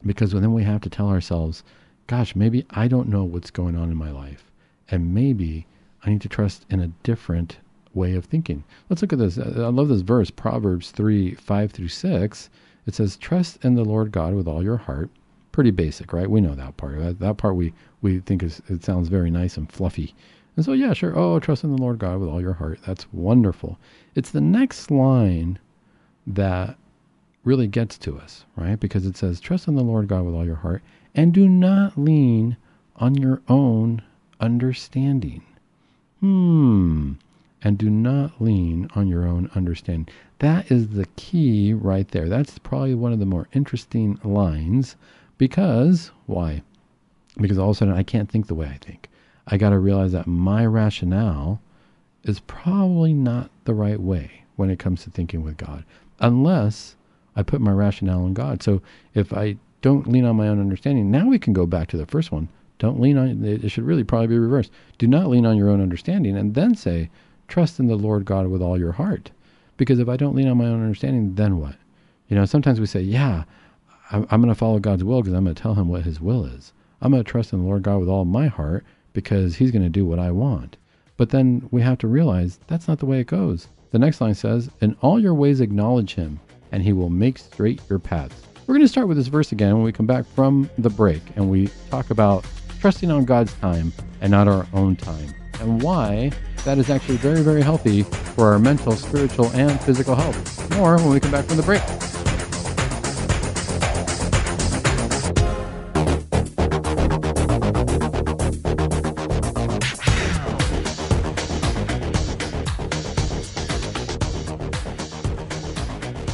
[0.06, 1.64] because then we have to tell ourselves,
[2.08, 4.52] gosh, maybe I don't know what's going on in my life.
[4.90, 5.68] And maybe
[6.04, 7.58] I need to trust in a different
[7.94, 8.64] way of thinking.
[8.90, 9.38] Let's look at this.
[9.38, 12.50] I love this verse, Proverbs 3 5 through 6.
[12.86, 15.10] It says, Trust in the Lord God with all your heart.
[15.52, 16.30] Pretty basic, right?
[16.30, 17.00] We know that part.
[17.00, 20.14] That, that part we, we think is it sounds very nice and fluffy.
[20.56, 21.18] And so, yeah, sure.
[21.18, 22.80] Oh, trust in the Lord God with all your heart.
[22.86, 23.80] That's wonderful.
[24.16, 25.60] It's the next line
[26.28, 26.78] that
[27.44, 28.80] really gets to us, right?
[28.80, 30.82] Because it says, Trust in the Lord God with all your heart
[31.16, 32.58] and do not lean
[32.98, 34.02] on your own
[34.40, 35.44] understanding.
[36.20, 37.14] Hmm
[37.62, 40.08] and do not lean on your own understanding.
[40.40, 42.30] That is the key right there.
[42.30, 44.96] That's probably one of the more interesting lines
[45.38, 46.62] because, why?
[47.38, 49.10] Because all of a sudden I can't think the way I think.
[49.48, 51.62] I got to realize that my rationale
[52.24, 55.84] is probably not the right way when it comes to thinking with God,
[56.20, 56.96] unless
[57.36, 58.62] I put my rationale in God.
[58.62, 58.82] So
[59.14, 62.06] if I don't lean on my own understanding, now we can go back to the
[62.06, 64.72] first one Don't lean on, it should really probably be reversed.
[64.98, 67.10] Do not lean on your own understanding and then say,
[67.50, 69.32] trust in the Lord God with all your heart.
[69.78, 71.76] Because if I don't lean on my own understanding, then what?
[72.28, 73.44] You know, sometimes we say, yeah,
[74.12, 76.22] I'm, I'm going to follow God's will because I'm going to tell him what his
[76.22, 76.74] will is.
[77.02, 79.84] I'm going to trust in the Lord God with all my heart because he's going
[79.84, 80.78] to do what I want.
[81.18, 83.68] But then we have to realize that's not the way it goes.
[83.92, 86.40] The next line says, In all your ways acknowledge him,
[86.72, 88.36] and he will make straight your paths.
[88.68, 91.24] We're going to start with this verse again when we come back from the break
[91.36, 92.46] and we talk about
[92.80, 96.32] trusting on God's time and not our own time, and why
[96.66, 100.76] that is actually very, very healthy for our mental, spiritual, and physical health.
[100.76, 101.82] More when we come back from the break.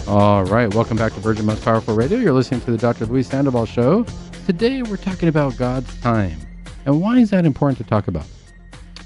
[0.07, 2.17] All right, welcome back to Virgin Most Powerful Radio.
[2.17, 3.05] You're listening to the Dr.
[3.05, 4.05] Luis Sandoval Show.
[4.45, 6.39] Today we're talking about God's time.
[6.85, 8.25] And why is that important to talk about?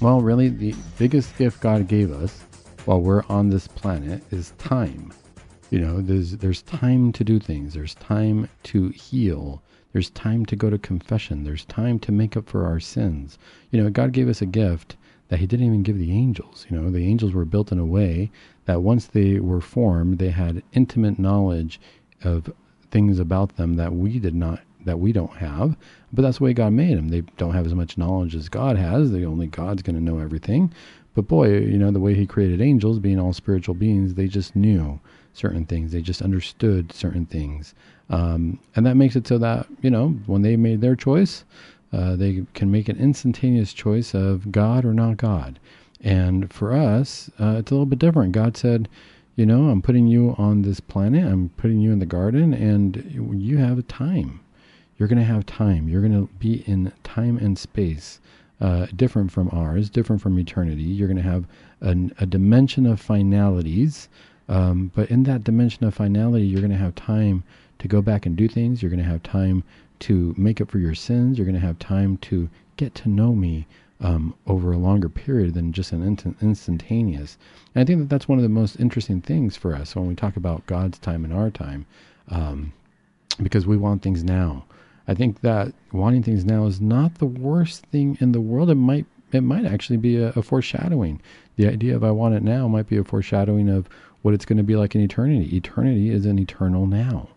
[0.00, 2.42] Well, really, the biggest gift God gave us
[2.86, 5.12] while we're on this planet is time.
[5.70, 7.74] You know, there's there's time to do things.
[7.74, 9.62] There's time to heal.
[9.92, 11.44] There's time to go to confession.
[11.44, 13.36] There's time to make up for our sins.
[13.72, 14.96] You know, God gave us a gift
[15.28, 16.64] that He didn't even give the angels.
[16.70, 18.30] You know, the angels were built in a way
[18.64, 21.78] that once they were formed, they had intimate knowledge
[22.24, 22.50] of
[22.90, 25.76] things about them that we did not that we don't have.
[26.12, 27.08] But that's the way God made them.
[27.08, 29.10] They don't have as much knowledge as God has.
[29.10, 30.72] The only God's going to know everything.
[31.14, 34.54] But boy, you know the way He created angels, being all spiritual beings, they just
[34.54, 35.00] knew
[35.32, 35.92] certain things.
[35.92, 37.74] They just understood certain things,
[38.10, 41.44] um, and that makes it so that you know when they made their choice,
[41.92, 45.58] uh, they can make an instantaneous choice of God or not God.
[46.00, 48.32] And for us, uh, it's a little bit different.
[48.32, 48.88] God said,
[49.36, 53.34] you know, I'm putting you on this planet, I'm putting you in the garden, and
[53.34, 54.40] you have a time.
[55.00, 55.88] You're going to have time.
[55.88, 58.20] You're going to be in time and space,
[58.60, 60.82] uh, different from ours, different from eternity.
[60.82, 61.46] You're going to have
[61.80, 64.10] an, a dimension of finalities,
[64.50, 67.42] um, but in that dimension of finality, you're going to have time
[67.78, 68.82] to go back and do things.
[68.82, 69.64] You're going to have time
[70.00, 71.38] to make up for your sins.
[71.38, 73.66] You're going to have time to get to know me
[74.02, 76.02] um, over a longer period than just an
[76.42, 77.38] instantaneous.
[77.74, 80.14] And I think that that's one of the most interesting things for us when we
[80.14, 81.86] talk about God's time and our time,
[82.28, 82.74] um,
[83.42, 84.66] because we want things now.
[85.08, 88.70] I think that wanting things now is not the worst thing in the world.
[88.70, 91.20] It might it might actually be a, a foreshadowing.
[91.56, 93.88] The idea of I want it now might be a foreshadowing of
[94.22, 95.56] what it's going to be like in eternity.
[95.56, 97.28] Eternity is an eternal now.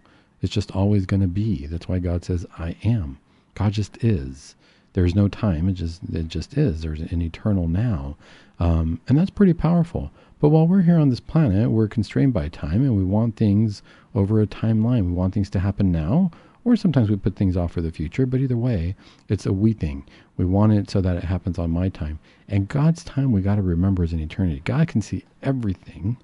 [0.42, 1.68] It's just always going to be.
[1.68, 3.18] That's why God says, I am.
[3.56, 4.56] God just is.
[4.94, 5.70] There's no time.
[5.70, 6.82] It just it just is.
[6.82, 8.16] There's an eternal now,
[8.60, 10.12] um, and that's pretty powerful.
[10.40, 13.82] But while we're here on this planet, we're constrained by time, and we want things
[14.14, 15.06] over a timeline.
[15.06, 16.30] We want things to happen now,
[16.66, 18.26] or sometimes we put things off for the future.
[18.26, 18.96] But either way,
[19.30, 20.06] it's a we thing.
[20.38, 22.20] We want it so that it happens on my time.
[22.48, 24.62] And God's time, we got to remember, is an eternity.
[24.64, 26.18] God can see everything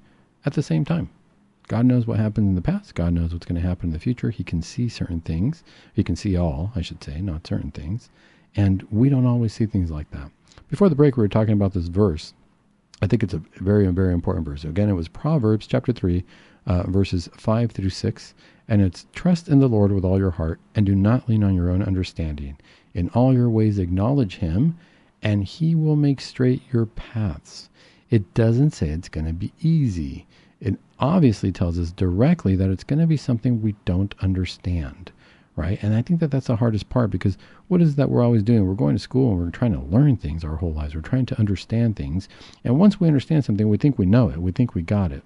[0.45, 1.10] at the same time.
[1.67, 2.95] God knows what happened in the past.
[2.95, 4.32] God knows what's going to happen in the future.
[4.32, 5.63] He can see certain things.
[5.93, 8.10] He can see all, I should say, not certain things.
[8.56, 10.32] And we don't always see things like that.
[10.69, 12.34] Before the break, we were talking about this verse.
[13.02, 14.63] I think it's a very, very important verse.
[14.63, 16.23] Again, it was Proverbs chapter 3,
[16.65, 18.33] uh, verses 5 through 6.
[18.67, 21.55] And it's trust in the Lord with all your heart and do not lean on
[21.55, 22.57] your own understanding.
[22.93, 24.77] In all your ways, acknowledge him,
[25.21, 27.69] and he will make straight your paths.
[28.09, 30.25] It doesn't say it's going to be easy.
[30.59, 35.11] It obviously tells us directly that it's going to be something we don't understand
[35.59, 35.77] right?
[35.83, 38.65] And I think that that's the hardest part because what is that we're always doing?
[38.65, 40.95] We're going to school and we're trying to learn things our whole lives.
[40.95, 42.29] We're trying to understand things.
[42.63, 45.21] And once we understand something, we think we know it, we think we got it.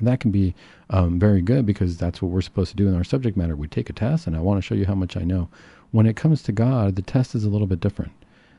[0.00, 0.54] That can be
[0.90, 3.56] um, very good because that's what we're supposed to do in our subject matter.
[3.56, 5.48] We take a test, and I want to show you how much I know.
[5.90, 8.12] When it comes to God, the test is a little bit different.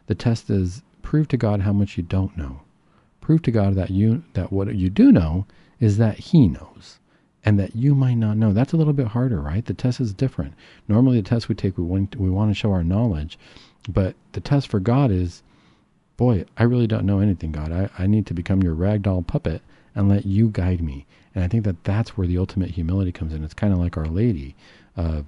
[0.07, 2.61] The test is prove to God how much you don't know.
[3.21, 5.45] Prove to God that you that what you do know
[5.79, 6.99] is that He knows
[7.45, 8.53] and that you might not know.
[8.53, 9.65] That's a little bit harder, right?
[9.65, 10.53] The test is different.
[10.87, 13.39] Normally, the test we take, we want, we want to show our knowledge,
[13.87, 15.41] but the test for God is,
[16.17, 17.71] boy, I really don't know anything, God.
[17.71, 19.61] I, I need to become your ragdoll puppet
[19.95, 21.05] and let you guide me.
[21.35, 23.43] And I think that that's where the ultimate humility comes in.
[23.43, 24.55] It's kind of like Our Lady.
[24.97, 25.21] Uh,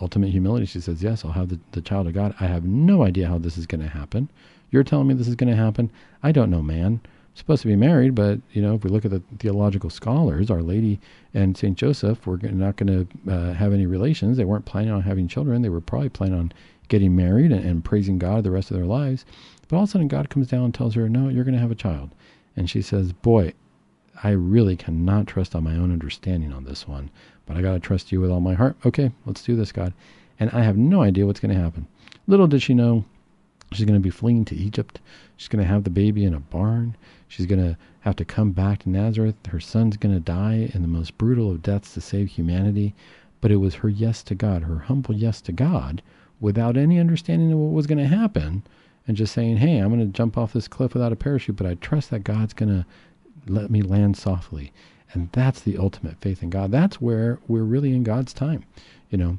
[0.00, 2.34] ultimate humility, she says, Yes, I'll have the, the child of God.
[2.40, 4.28] I have no idea how this is going to happen.
[4.70, 5.90] You're telling me this is going to happen.
[6.22, 7.00] I don't know, man
[7.36, 10.50] I'm supposed to be married, but you know, if we look at the theological scholars,
[10.50, 10.98] Our Lady
[11.34, 14.38] and Saint Joseph were not going to uh, have any relations.
[14.38, 15.60] They weren't planning on having children.
[15.60, 16.52] They were probably planning on
[16.88, 19.26] getting married and, and, praising God the rest of their lives.
[19.68, 21.60] But all of a sudden, God comes down and tells her, "No, you're going to
[21.60, 22.08] have a child,"
[22.56, 23.52] and she says, "Boy."
[24.22, 27.10] I really cannot trust on my own understanding on this one,
[27.46, 28.76] but I got to trust you with all my heart.
[28.84, 29.92] Okay, let's do this, God.
[30.38, 31.86] And I have no idea what's going to happen.
[32.26, 33.04] Little did she know
[33.72, 35.00] She's going to be fleeing to Egypt.
[35.36, 36.96] She's going to have the baby in a barn.
[37.26, 39.34] She's going to have to come back to Nazareth.
[39.48, 42.94] Her son's going to die in the most brutal of deaths to save humanity.
[43.40, 46.00] But it was her yes to God, her humble yes to God,
[46.40, 48.62] without any understanding of what was going to happen,
[49.08, 51.66] and just saying, hey, I'm going to jump off this cliff without a parachute, but
[51.66, 52.86] I trust that God's going to
[53.46, 54.72] let me land softly.
[55.12, 56.70] And that's the ultimate faith in God.
[56.70, 58.64] That's where we're really in God's time,
[59.10, 59.38] you know.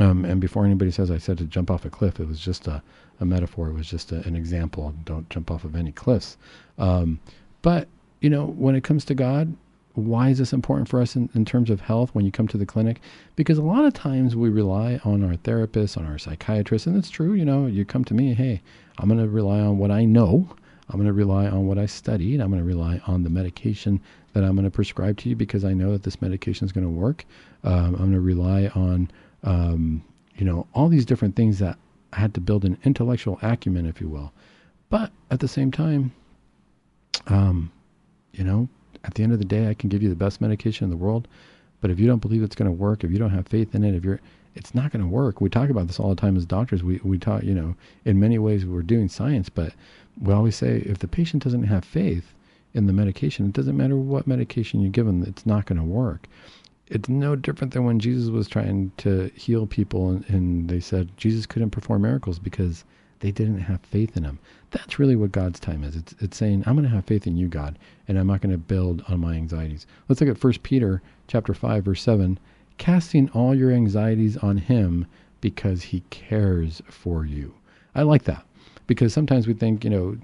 [0.00, 2.66] Um, and before anybody says I said to jump off a cliff, it was just
[2.66, 2.82] a,
[3.20, 3.68] a metaphor.
[3.68, 4.94] It was just a, an example.
[5.04, 6.36] Don't jump off of any cliffs.
[6.78, 7.18] Um,
[7.62, 7.88] but,
[8.20, 9.56] you know, when it comes to God,
[9.94, 12.56] why is this important for us in, in terms of health when you come to
[12.56, 13.00] the clinic?
[13.34, 17.10] Because a lot of times we rely on our therapists, on our psychiatrists, and it's
[17.10, 18.62] true, you know, you come to me, hey,
[18.98, 20.48] I'm going to rely on what I know.
[20.88, 22.40] I'm going to rely on what I studied.
[22.40, 24.00] I'm going to rely on the medication
[24.32, 26.84] that I'm going to prescribe to you because I know that this medication is going
[26.84, 27.24] to work.
[27.64, 29.10] Um, I'm going to rely on,
[29.42, 30.02] um,
[30.36, 31.78] you know, all these different things that
[32.12, 34.32] I had to build an intellectual acumen, if you will.
[34.88, 36.12] But at the same time,
[37.26, 37.70] um,
[38.32, 38.68] you know,
[39.04, 40.96] at the end of the day, I can give you the best medication in the
[40.96, 41.28] world,
[41.80, 43.84] but if you don't believe it's going to work, if you don't have faith in
[43.84, 44.20] it, if you're,
[44.54, 45.40] it's not going to work.
[45.40, 46.82] We talk about this all the time as doctors.
[46.82, 49.72] We we talk, you know, in many ways we're doing science, but
[50.20, 52.34] we always say if the patient doesn't have faith
[52.74, 55.84] in the medication, it doesn't matter what medication you give them, it's not going to
[55.84, 56.26] work.
[56.88, 61.10] It's no different than when Jesus was trying to heal people, and, and they said
[61.16, 62.84] Jesus couldn't perform miracles because
[63.20, 64.38] they didn't have faith in him.
[64.70, 65.96] That's really what God's time is.
[65.96, 68.52] It's it's saying, I'm going to have faith in you, God, and I'm not going
[68.52, 69.86] to build on my anxieties.
[70.08, 72.38] Let's look at 1 Peter chapter 5 verse 7,
[72.78, 75.06] casting all your anxieties on him
[75.40, 77.54] because he cares for you.
[77.94, 78.44] I like that
[78.88, 80.16] because sometimes we think, you know,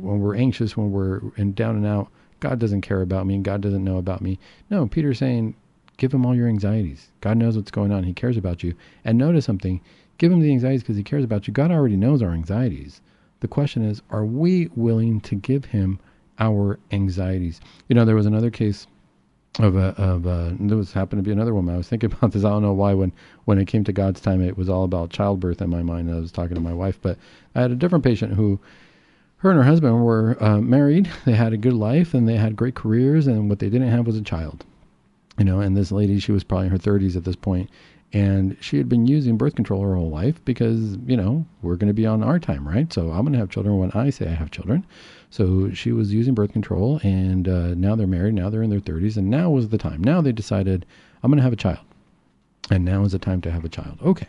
[0.00, 2.08] when we're anxious, when we're in down and out,
[2.40, 4.38] God doesn't care about me and God doesn't know about me.
[4.70, 5.54] No, Peter's saying,
[5.98, 7.08] give him all your anxieties.
[7.20, 8.04] God knows what's going on.
[8.04, 8.72] He cares about you.
[9.04, 9.80] And notice something,
[10.16, 11.52] give him the anxieties because he cares about you.
[11.52, 13.00] God already knows our anxieties.
[13.40, 15.98] The question is, are we willing to give him
[16.38, 17.60] our anxieties?
[17.88, 18.86] You know, there was another case
[19.58, 21.74] of a of a there was happened to be another woman.
[21.74, 22.44] I was thinking about this.
[22.44, 23.12] I don't know why when
[23.44, 26.10] when it came to God's time, it was all about childbirth in my mind.
[26.10, 27.18] I was talking to my wife, but
[27.54, 28.60] I had a different patient who,
[29.38, 31.10] her and her husband were uh, married.
[31.24, 34.06] They had a good life and they had great careers, and what they didn't have
[34.06, 34.64] was a child.
[35.38, 37.70] You know, and this lady, she was probably in her 30s at this point,
[38.12, 41.88] and she had been using birth control her whole life because, you know, we're going
[41.88, 42.92] to be on our time, right?
[42.92, 44.84] So I'm going to have children when I say I have children.
[45.30, 48.34] So she was using birth control, and uh, now they're married.
[48.34, 50.02] Now they're in their 30s, and now was the time.
[50.02, 50.86] Now they decided,
[51.22, 51.84] I'm going to have a child.
[52.70, 53.98] And now is the time to have a child.
[54.02, 54.28] Okay,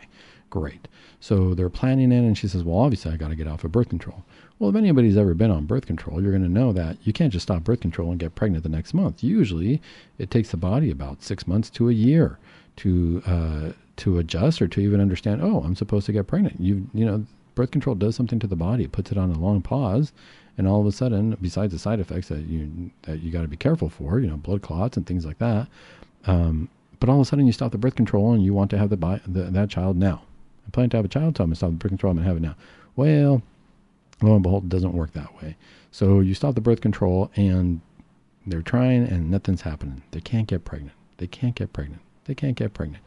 [0.49, 0.87] great.
[1.19, 3.71] So they're planning it, and she says, Well, obviously, I got to get off of
[3.71, 4.23] birth control.
[4.57, 7.31] Well, if anybody's ever been on birth control, you're going to know that you can't
[7.31, 9.23] just stop birth control and get pregnant the next month.
[9.23, 9.81] Usually,
[10.17, 12.39] it takes the body about six months to a year
[12.77, 15.41] to uh, to adjust or to even understand.
[15.41, 16.59] Oh, I'm supposed to get pregnant.
[16.59, 18.85] You you know, birth control does something to the body.
[18.85, 20.11] It puts it on a long pause,
[20.59, 23.47] and all of a sudden, besides the side effects that you that you got to
[23.47, 25.69] be careful for, you know, blood clots and things like that.
[26.25, 26.67] Um,
[26.99, 28.89] but all of a sudden, you stop the birth control and you want to have
[28.89, 30.21] the, the that child now.
[30.65, 32.13] I'm planning to have a child, so I'm gonna stop the birth control.
[32.13, 32.55] Gonna have it now.
[32.97, 33.41] Well,
[34.21, 35.55] lo and behold, it doesn't work that way.
[35.91, 37.79] So you stop the birth control, and
[38.45, 40.03] they're trying, and nothing's happening.
[40.11, 40.97] They can't get pregnant.
[41.17, 42.01] They can't get pregnant.
[42.25, 43.01] They can't get pregnant.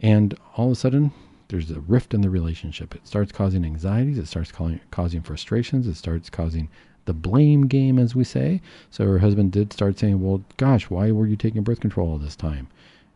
[0.00, 1.12] And all of a sudden,
[1.54, 2.96] there's a rift in the relationship.
[2.96, 4.18] It starts causing anxieties.
[4.18, 4.50] It starts
[4.90, 5.86] causing frustrations.
[5.86, 6.68] It starts causing
[7.04, 8.60] the blame game, as we say.
[8.90, 12.18] So her husband did start saying, Well, gosh, why were you taking birth control all
[12.18, 12.66] this time?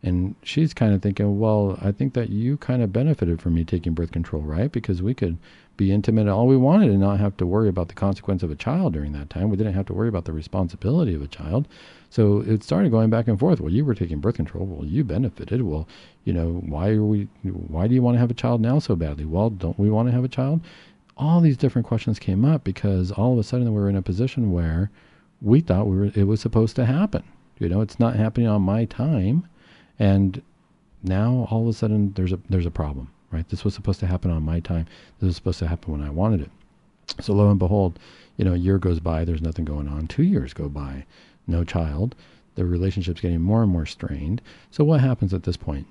[0.01, 3.65] And she's kind of thinking, Well, I think that you kind of benefited from me
[3.65, 4.71] taking birth control, right?
[4.71, 5.37] Because we could
[5.79, 8.55] be intimate all we wanted and not have to worry about the consequence of a
[8.55, 9.49] child during that time.
[9.49, 11.69] We didn't have to worry about the responsibility of a child.
[12.09, 13.61] So it started going back and forth.
[13.61, 14.65] Well, you were taking birth control.
[14.65, 15.61] Well, you benefited.
[15.61, 15.87] Well,
[16.25, 17.27] you know, why are we?
[17.43, 19.25] Why do you want to have a child now so badly?
[19.25, 20.61] Well, don't we want to have a child?
[21.17, 24.01] All these different questions came up because all of a sudden we were in a
[24.01, 24.89] position where
[25.41, 26.11] we thought we were.
[26.15, 27.23] It was supposed to happen.
[27.59, 29.47] You know, it's not happening on my time,
[29.99, 30.41] and
[31.03, 33.11] now all of a sudden there's a there's a problem.
[33.31, 33.47] Right?
[33.47, 34.87] This was supposed to happen on my time.
[35.19, 36.49] This was supposed to happen when I wanted it.
[37.21, 37.99] So lo and behold,
[38.37, 39.23] you know, a year goes by.
[39.23, 40.07] There's nothing going on.
[40.07, 41.05] Two years go by
[41.45, 42.15] no child.
[42.55, 44.41] The relationship's getting more and more strained.
[44.71, 45.87] So what happens at this point?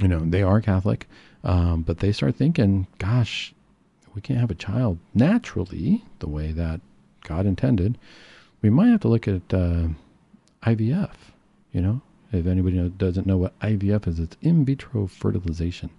[0.00, 1.08] You know, they are Catholic,
[1.44, 3.54] um, but they start thinking, gosh,
[4.14, 6.80] we can't have a child naturally the way that
[7.24, 7.98] God intended.
[8.62, 9.88] We might have to look at uh,
[10.64, 11.12] IVF.
[11.72, 12.00] You know,
[12.32, 15.90] if anybody doesn't know what IVF is, it's in vitro fertilization.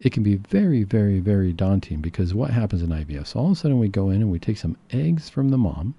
[0.00, 3.28] It can be very, very, very daunting because what happens in IVF?
[3.28, 5.58] So all of a sudden we go in and we take some eggs from the
[5.58, 5.94] mom,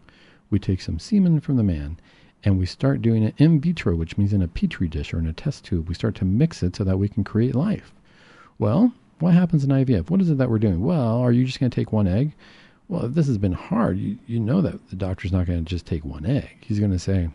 [0.50, 1.98] we take some semen from the man,
[2.44, 5.28] and we start doing it in vitro, which means in a petri dish or in
[5.28, 5.88] a test tube.
[5.88, 7.94] We start to mix it so that we can create life.
[8.60, 10.10] Well, What happens in IVF?
[10.10, 10.82] What is it that we're doing?
[10.82, 12.34] Well, are you just going to take one egg?
[12.90, 15.70] Well, if this has been hard, you, you know that the doctor's not going to
[15.70, 16.58] just take one egg.
[16.62, 17.30] He's going to say,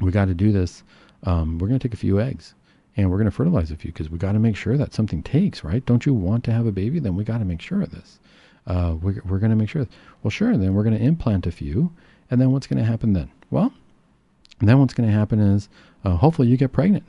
[0.00, 0.82] we got to do this.
[1.24, 2.54] Um, we're going to take a few eggs
[2.96, 5.22] and we're going to fertilize a few because we got to make sure that something
[5.22, 5.84] takes, right?
[5.84, 6.98] Don't you want to have a baby?
[6.98, 8.18] Then we got to make sure of this.
[8.66, 9.86] Uh, we're we're going to make sure.
[10.22, 10.56] Well, sure.
[10.56, 11.92] Then we're going to implant a few,
[12.30, 13.30] and then what's going to happen then?
[13.50, 13.72] Well,
[14.60, 15.68] then what's going to happen is
[16.04, 17.04] uh, hopefully you get pregnant.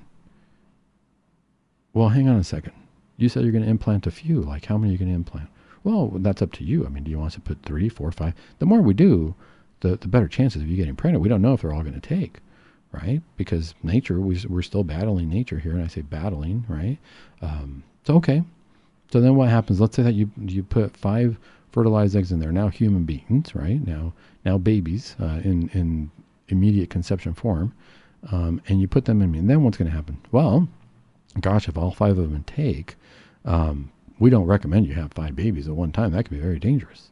[1.94, 2.74] Well, hang on a second.
[3.18, 4.42] You said you're going to implant a few.
[4.42, 5.48] Like, how many are you going to implant?
[5.84, 6.86] Well, that's up to you.
[6.86, 8.34] I mean, do you want us to put three, four, five?
[8.60, 9.36] The more we do,
[9.80, 11.22] the, the better chances of you getting pregnant.
[11.22, 12.40] We don't know if they're all going to take,
[13.02, 13.22] right?
[13.38, 15.74] Because nature, we, we're still battling nature here.
[15.74, 16.98] And I say battling, right?
[17.42, 18.44] Um, so, okay.
[19.12, 19.80] So then what happens?
[19.80, 21.38] Let's say that you, you put five
[21.72, 22.52] fertilized eggs in there.
[22.52, 23.86] Now human beings, right?
[23.86, 24.14] Now,
[24.46, 26.12] now babies uh, in, in
[26.48, 27.74] immediate conception form.
[28.32, 29.36] Um, and you put them in.
[29.36, 30.20] And then what's going to happen?
[30.32, 30.68] Well,
[31.40, 32.96] gosh, if all five of them take,
[33.44, 36.12] um, we don't recommend you have five babies at one time.
[36.12, 37.10] That can be very dangerous.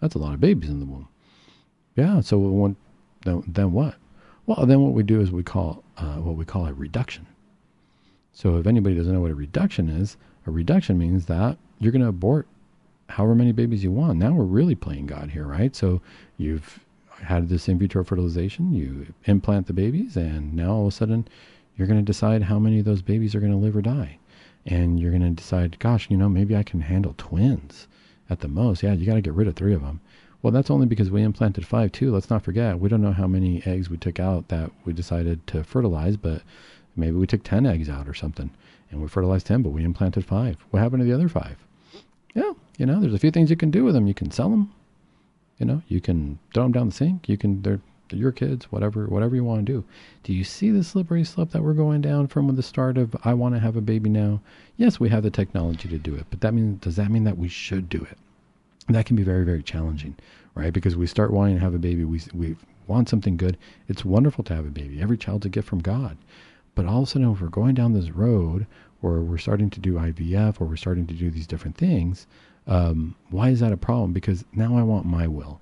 [0.00, 1.08] That's a lot of babies in the womb.
[1.96, 2.20] Yeah.
[2.20, 2.76] So
[3.24, 3.96] then, then what?
[4.46, 7.26] Well, then what we do is we call uh, what we call a reduction.
[8.32, 10.16] So if anybody doesn't know what a reduction is,
[10.46, 12.46] a reduction means that you're going to abort
[13.08, 14.18] however many babies you want.
[14.18, 15.74] Now we're really playing God here, right?
[15.74, 16.02] So
[16.36, 16.80] you've
[17.22, 21.28] had this in vitro fertilization, you implant the babies, and now all of a sudden
[21.76, 24.18] you're going to decide how many of those babies are going to live or die.
[24.66, 27.86] And you're going to decide, gosh, you know, maybe I can handle twins
[28.30, 28.82] at the most.
[28.82, 30.00] Yeah, you got to get rid of three of them.
[30.44, 32.12] Well, that's only because we implanted five, too.
[32.12, 35.46] Let's not forget, we don't know how many eggs we took out that we decided
[35.46, 36.42] to fertilize, but
[36.94, 38.50] maybe we took 10 eggs out or something.
[38.90, 40.58] And we fertilized 10, but we implanted five.
[40.68, 41.56] What happened to the other five?
[42.34, 44.06] Yeah, you know, there's a few things you can do with them.
[44.06, 44.70] You can sell them.
[45.56, 47.26] You know, you can throw them down the sink.
[47.26, 47.80] You can, they're
[48.10, 49.82] your kids, whatever, whatever you want to do.
[50.24, 53.32] Do you see the slippery slope that we're going down from the start of I
[53.32, 54.42] want to have a baby now?
[54.76, 57.38] Yes, we have the technology to do it, but that means does that mean that
[57.38, 58.18] we should do it?
[58.88, 60.16] That can be very, very challenging,
[60.54, 60.72] right?
[60.72, 62.56] Because we start wanting to have a baby, we we
[62.86, 63.56] want something good.
[63.88, 65.00] It's wonderful to have a baby.
[65.00, 66.18] Every child's a gift from God.
[66.74, 68.66] But all of a sudden, if we're going down this road
[69.00, 72.26] or we're starting to do IVF or we're starting to do these different things,
[72.66, 74.12] um, why is that a problem?
[74.12, 75.60] Because now I want my will.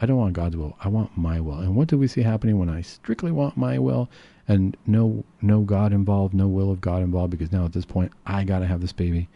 [0.00, 0.76] I don't want God's will.
[0.80, 1.58] I want my will.
[1.58, 4.08] And what do we see happening when I strictly want my will
[4.46, 7.32] and no no God involved, no will of God involved?
[7.32, 9.28] Because now at this point, I got to have this baby.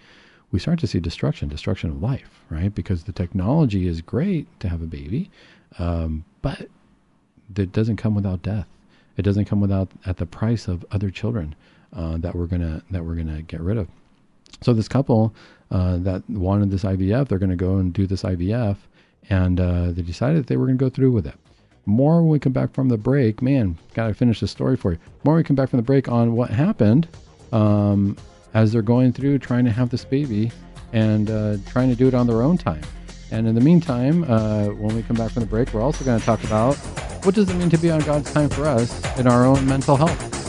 [0.52, 2.74] We start to see destruction, destruction of life, right?
[2.74, 5.30] Because the technology is great to have a baby,
[5.78, 6.68] um, but
[7.56, 8.66] it doesn't come without death.
[9.16, 11.54] It doesn't come without at the price of other children
[11.94, 13.88] uh, that we're gonna that we're gonna get rid of.
[14.62, 15.34] So this couple
[15.70, 18.76] uh, that wanted this IVF, they're to go and do this IVF
[19.30, 21.34] and uh, they decided that they were to go through with it.
[21.84, 24.92] More when we come back from the break, man, got to finish the story for
[24.92, 24.98] you.
[25.24, 27.08] More when we come back from the break on what happened
[27.52, 28.16] um,
[28.54, 30.50] as they're going through trying to have this baby
[30.92, 32.82] and uh, trying to do it on their own time.
[33.30, 36.18] And in the meantime, uh, when we come back from the break, we're also going
[36.18, 36.74] to talk about
[37.24, 39.96] what does it mean to be on God's time for us in our own mental
[39.96, 40.41] health.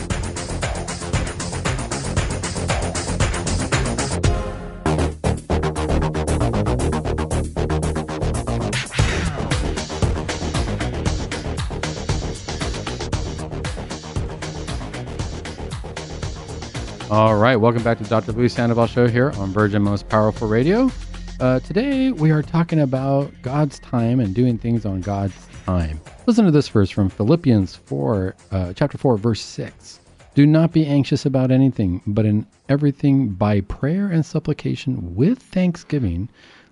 [17.14, 18.32] All right, welcome back to Dr.
[18.32, 20.90] Luis Sandoval Show here on Virgin Most Powerful Radio.
[21.38, 25.32] Uh, today we are talking about God's time and doing things on God's
[25.64, 26.00] time.
[26.26, 30.00] Listen to this verse from Philippians 4, uh, chapter 4, verse 6.
[30.34, 36.28] Do not be anxious about anything, but in everything by prayer and supplication with thanksgiving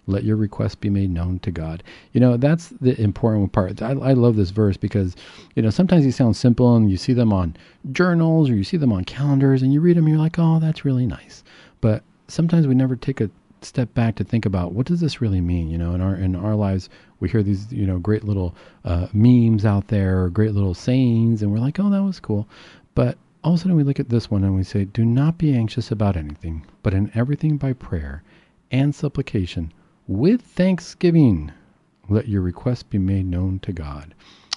[0.06, 1.82] let your request be made known to God.
[2.12, 3.80] You know, that's the important part.
[3.82, 5.14] I, I, love this verse because,
[5.54, 7.56] you know, sometimes these sound simple and you see them on
[7.92, 10.58] journals or you see them on calendars and you read them and you're like, oh,
[10.58, 11.44] that's really nice.
[11.80, 13.30] But sometimes we never take a
[13.60, 15.70] step back to think about what does this really mean?
[15.70, 16.88] You know, in our in our lives,
[17.20, 21.42] we hear these, you know, great little uh, memes out there or great little sayings,
[21.42, 22.48] and we're like, oh, that was cool.
[22.96, 25.38] But all of a sudden, we look at this one and we say, do not
[25.38, 28.22] be anxious about anything, but in everything by prayer
[28.70, 29.72] and supplication
[30.06, 31.52] with thanksgiving,
[32.08, 34.14] let your requests be made known to God.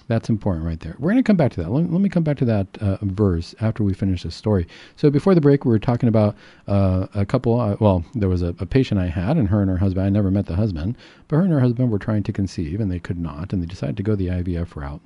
[0.07, 0.95] That's important right there.
[0.99, 1.71] We're going to come back to that.
[1.71, 4.67] Let, let me come back to that uh, verse after we finish this story.
[4.95, 6.35] So before the break, we were talking about
[6.67, 7.59] uh, a couple.
[7.59, 10.05] Uh, well, there was a, a, patient I had, and her and her husband.
[10.05, 10.95] I never met the husband,
[11.27, 13.67] but her and her husband were trying to conceive, and they could not, and they
[13.67, 15.01] decided to go the IVF route.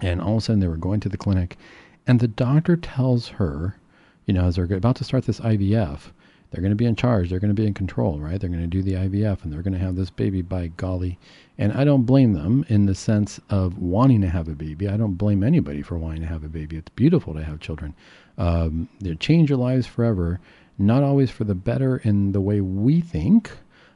[0.00, 1.58] And all of a sudden, they were going to the clinic,
[2.06, 3.76] and the doctor tells her,
[4.24, 6.10] you know, as they're about to start this IVF,
[6.52, 7.30] they're going to be in charge.
[7.30, 8.38] They're going to be in control, right?
[8.38, 11.18] They're going to do the IVF and they're going to have this baby by golly.
[11.56, 14.86] And I don't blame them in the sense of wanting to have a baby.
[14.86, 16.76] I don't blame anybody for wanting to have a baby.
[16.76, 17.94] It's beautiful to have children.
[18.36, 20.40] Um, they change your lives forever.
[20.78, 23.50] not always for the better in the way we think.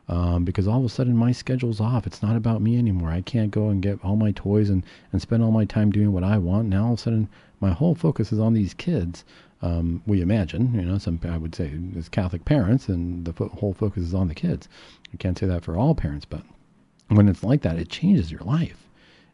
[0.08, 2.06] Um, because all of a sudden my schedule's off.
[2.06, 3.10] It's not about me anymore.
[3.10, 6.12] I can't go and get all my toys and, and spend all my time doing
[6.12, 6.68] what I want.
[6.68, 7.28] Now all of a sudden
[7.60, 9.24] my whole focus is on these kids.
[9.62, 13.48] Um, we imagine, you know, some I would say as Catholic parents, and the fo-
[13.48, 14.68] whole focus is on the kids.
[15.12, 16.42] I can't say that for all parents, but
[17.08, 18.86] when it's like that, it changes your life.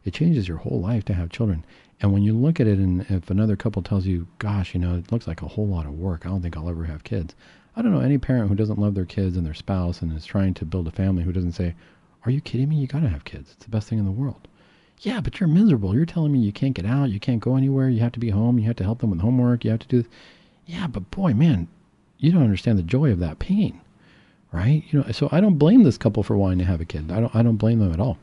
[0.05, 1.65] It changes your whole life to have children.
[2.01, 4.95] And when you look at it, and if another couple tells you, gosh, you know,
[4.95, 7.35] it looks like a whole lot of work, I don't think I'll ever have kids.
[7.75, 10.25] I don't know any parent who doesn't love their kids and their spouse and is
[10.25, 11.75] trying to build a family who doesn't say,
[12.25, 12.75] Are you kidding me?
[12.75, 13.51] You got to have kids.
[13.53, 14.47] It's the best thing in the world.
[14.99, 15.95] Yeah, but you're miserable.
[15.95, 18.29] You're telling me you can't get out, you can't go anywhere, you have to be
[18.29, 20.11] home, you have to help them with homework, you have to do this.
[20.65, 21.67] Yeah, but boy, man,
[22.19, 23.81] you don't understand the joy of that pain,
[24.53, 24.83] right?
[24.89, 27.11] You know, so I don't blame this couple for wanting to have a kid.
[27.11, 28.17] I don't I don't blame them at all.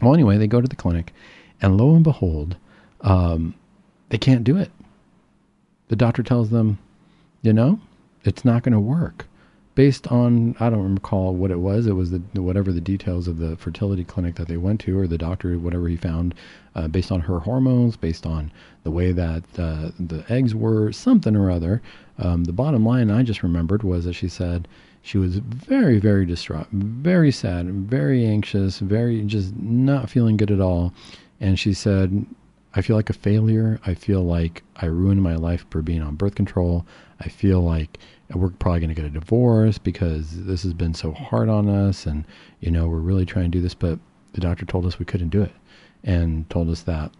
[0.00, 1.12] Well, anyway, they go to the clinic,
[1.60, 2.56] and lo and behold,
[3.02, 3.54] um,
[4.08, 4.70] they can't do it.
[5.88, 6.78] The doctor tells them,
[7.42, 7.80] you know,
[8.24, 9.26] it's not going to work.
[9.76, 11.86] Based on, I don't recall what it was.
[11.86, 15.06] It was the whatever the details of the fertility clinic that they went to, or
[15.06, 16.34] the doctor, whatever he found,
[16.74, 18.50] uh, based on her hormones, based on
[18.84, 21.82] the way that uh, the eggs were, something or other.
[22.18, 24.66] Um, the bottom line I just remembered was that she said
[25.02, 30.60] she was very, very distraught, very sad, very anxious, very just not feeling good at
[30.60, 30.94] all.
[31.38, 32.24] And she said,
[32.74, 33.78] I feel like a failure.
[33.86, 36.86] I feel like I ruined my life for being on birth control.
[37.20, 37.98] I feel like
[38.34, 42.06] we're probably going to get a divorce because this has been so hard on us
[42.06, 42.24] and
[42.60, 43.98] you know we're really trying to do this but
[44.32, 45.52] the doctor told us we couldn't do it
[46.04, 47.10] and told us that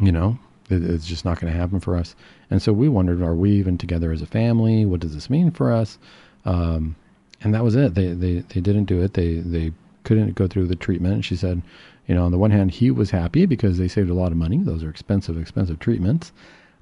[0.00, 0.38] you know
[0.70, 2.14] it, it's just not going to happen for us.
[2.50, 4.84] And so we wondered are we even together as a family?
[4.84, 5.98] What does this mean for us?
[6.44, 6.96] Um,
[7.42, 7.94] and that was it.
[7.94, 9.14] They, they they didn't do it.
[9.14, 9.72] They they
[10.04, 11.24] couldn't go through the treatment.
[11.24, 11.62] She said
[12.06, 14.38] you know on the one hand he was happy because they saved a lot of
[14.38, 14.58] money.
[14.58, 16.32] Those are expensive expensive treatments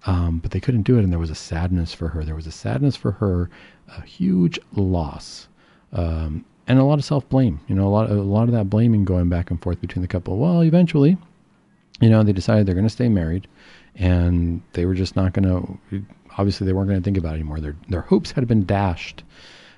[0.06, 2.24] um, but they couldn't do it, and there was a sadness for her.
[2.24, 3.50] There was a sadness for her,
[3.88, 5.48] a huge loss,
[5.92, 7.60] um, and a lot of self blame.
[7.68, 10.08] You know, a lot, a lot of that blaming going back and forth between the
[10.08, 10.38] couple.
[10.38, 11.16] Well, eventually,
[12.00, 13.48] you know, they decided they're going to stay married,
[13.96, 15.48] and they were just not going
[15.90, 16.04] to.
[16.36, 17.60] Obviously, they weren't going to think about it anymore.
[17.60, 19.24] Their their hopes had been dashed,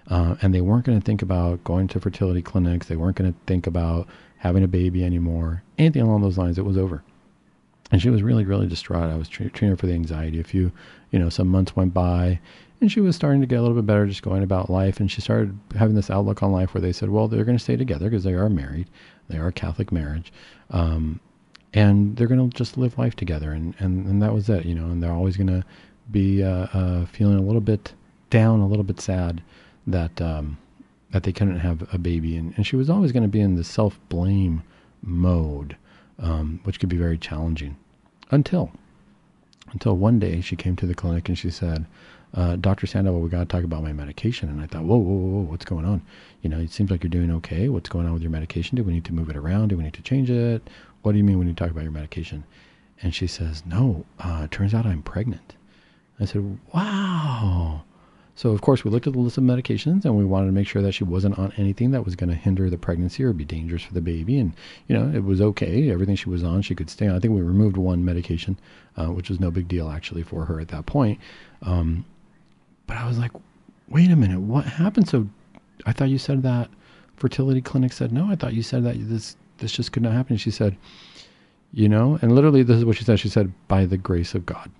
[0.08, 2.88] uh, and they weren't going to think about going to fertility clinics.
[2.88, 4.06] They weren't going to think about
[4.36, 5.62] having a baby anymore.
[5.78, 6.58] Anything along those lines.
[6.58, 7.02] It was over
[7.90, 9.10] and she was really really distraught.
[9.10, 10.72] I was treating her for the anxiety a few
[11.10, 12.40] you know some months went by
[12.80, 15.00] and she was starting to get a little bit better just going about life.
[15.00, 17.62] And she started having this outlook on life where they said well they're going to
[17.62, 18.88] stay together because they are married.
[19.28, 20.32] They are a catholic marriage
[20.70, 21.20] um,
[21.72, 23.52] and they're going to just live life together.
[23.52, 25.64] And, and, and that was it you know and they're always going to
[26.10, 27.92] be uh, uh, feeling a little bit
[28.30, 29.42] down a little bit sad
[29.86, 30.56] that um,
[31.12, 32.36] that they couldn't have a baby.
[32.36, 34.62] And, and she was always going to be in the self-blame
[35.02, 35.76] mode
[36.20, 37.76] um, which could be very challenging.
[38.30, 38.70] Until,
[39.72, 41.86] until one day she came to the clinic and she said,
[42.34, 42.86] uh, Dr.
[42.86, 44.48] Sandoval, we got to talk about my medication.
[44.48, 46.02] And I thought, whoa, whoa, whoa, what's going on?
[46.42, 47.68] You know, it seems like you're doing okay.
[47.68, 48.76] What's going on with your medication?
[48.76, 49.68] Do we need to move it around?
[49.68, 50.68] Do we need to change it?
[51.02, 52.44] What do you mean when you talk about your medication?
[53.02, 55.56] And she says, no, uh, it turns out I'm pregnant.
[56.20, 57.82] I said, wow.
[58.40, 60.66] So, of course, we looked at the list of medications and we wanted to make
[60.66, 63.44] sure that she wasn't on anything that was going to hinder the pregnancy or be
[63.44, 64.38] dangerous for the baby.
[64.38, 64.54] And,
[64.88, 65.90] you know, it was okay.
[65.90, 67.14] Everything she was on, she could stay on.
[67.14, 68.58] I think we removed one medication,
[68.96, 71.20] uh, which was no big deal actually for her at that point.
[71.60, 72.06] Um,
[72.86, 73.32] but I was like,
[73.90, 75.06] wait a minute, what happened?
[75.06, 75.28] So
[75.84, 76.70] I thought you said that
[77.16, 78.30] fertility clinic said no.
[78.30, 80.32] I thought you said that this this just could not happen.
[80.32, 80.78] And she said,
[81.74, 83.20] you know, and literally this is what she said.
[83.20, 84.70] She said, by the grace of God.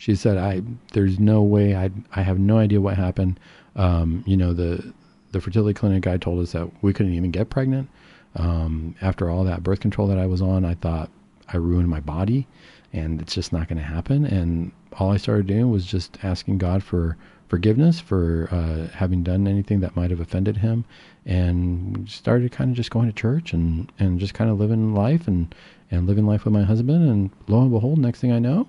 [0.00, 0.62] She said, "I
[0.94, 3.38] there's no way I I have no idea what happened.
[3.76, 4.94] Um, you know the
[5.32, 7.90] the fertility clinic guy told us that we couldn't even get pregnant.
[8.34, 11.10] Um, after all that birth control that I was on, I thought
[11.52, 12.46] I ruined my body,
[12.94, 14.24] and it's just not going to happen.
[14.24, 19.46] And all I started doing was just asking God for forgiveness for uh, having done
[19.46, 20.86] anything that might have offended Him,
[21.26, 25.28] and started kind of just going to church and and just kind of living life
[25.28, 25.54] and
[25.90, 27.06] and living life with my husband.
[27.06, 28.66] And lo and behold, next thing I know,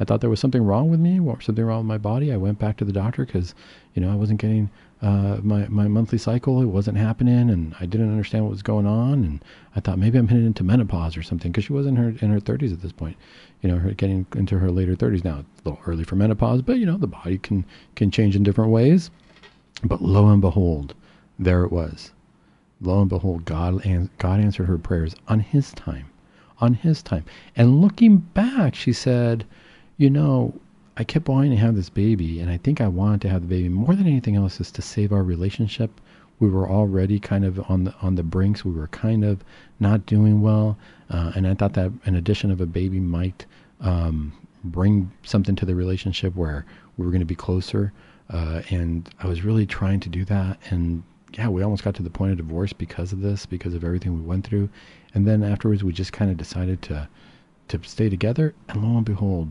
[0.00, 2.32] I thought there was something wrong with me or something wrong with my body.
[2.32, 3.54] I went back to the doctor because,
[3.94, 4.70] you know, I wasn't getting
[5.02, 6.62] uh, my my monthly cycle.
[6.62, 9.24] It wasn't happening, and I didn't understand what was going on.
[9.24, 9.44] And
[9.76, 12.30] I thought maybe I'm heading into menopause or something because she was in her in
[12.30, 13.16] her 30s at this point.
[13.60, 15.40] You know, her getting into her later 30s now.
[15.40, 17.64] It's a little early for menopause, but you know, the body can
[17.94, 19.10] can change in different ways.
[19.84, 20.94] But lo and behold,
[21.38, 22.12] there it was.
[22.80, 26.06] Lo and behold, God an- God answered her prayers on His time,
[26.60, 27.24] on His time.
[27.54, 29.44] And looking back, she said
[29.96, 30.54] you know,
[30.96, 33.48] I kept wanting to have this baby, and I think I wanted to have the
[33.48, 36.00] baby more than anything else is to save our relationship.
[36.40, 38.64] We were already kind of on the on the brinks.
[38.64, 39.44] We were kind of
[39.80, 40.76] not doing well,
[41.10, 43.46] uh, and I thought that an addition of a baby might
[43.80, 44.32] um,
[44.64, 46.64] bring something to the relationship where
[46.96, 47.92] we were going to be closer.
[48.30, 50.58] Uh, and I was really trying to do that.
[50.70, 51.02] And
[51.36, 54.14] yeah, we almost got to the point of divorce because of this, because of everything
[54.14, 54.70] we went through.
[55.14, 57.08] And then afterwards, we just kind of decided to
[57.68, 58.54] to stay together.
[58.68, 59.50] And lo and behold,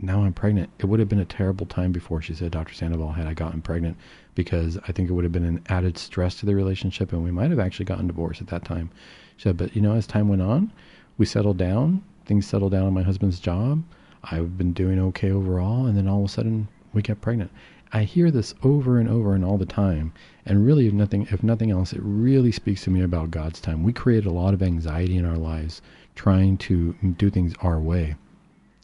[0.00, 0.70] now I'm pregnant.
[0.78, 2.72] It would have been a terrible time before she said Dr.
[2.72, 3.96] Sandoval had I gotten pregnant
[4.34, 7.30] because I think it would have been an added stress to the relationship and we
[7.30, 8.90] might have actually gotten divorced at that time.
[9.36, 10.72] She said, but you know, as time went on,
[11.16, 13.82] we settled down, things settled down on my husband's job.
[14.22, 15.86] I've been doing okay overall.
[15.86, 17.50] And then all of a sudden we get pregnant.
[17.92, 20.12] I hear this over and over and all the time.
[20.44, 23.82] And really, if nothing, if nothing else, it really speaks to me about God's time.
[23.82, 25.80] We create a lot of anxiety in our lives
[26.14, 28.14] trying to do things our way.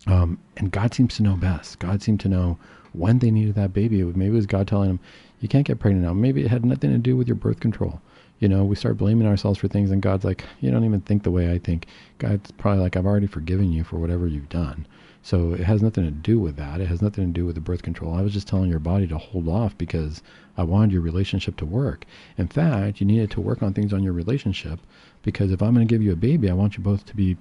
[0.07, 1.79] Um, and God seems to know best.
[1.79, 2.59] God seemed to know
[2.93, 4.03] when they needed that baby.
[4.03, 5.01] Maybe it was God telling them,
[5.41, 6.13] you can't get pregnant now.
[6.13, 8.01] Maybe it had nothing to do with your birth control.
[8.39, 11.23] You know, we start blaming ourselves for things, and God's like, you don't even think
[11.23, 11.87] the way I think.
[12.19, 14.87] God's probably like, I've already forgiven you for whatever you've done.
[15.23, 16.83] So it has nothing to do with that.
[16.83, 18.15] It has nothing to do with the birth control.
[18.15, 20.23] I was just telling your body to hold off because
[20.57, 22.05] I wanted your relationship to work.
[22.37, 24.81] In fact, you needed to work on things on your relationship
[25.23, 27.39] because if I'm going to give you a baby, I want you both to be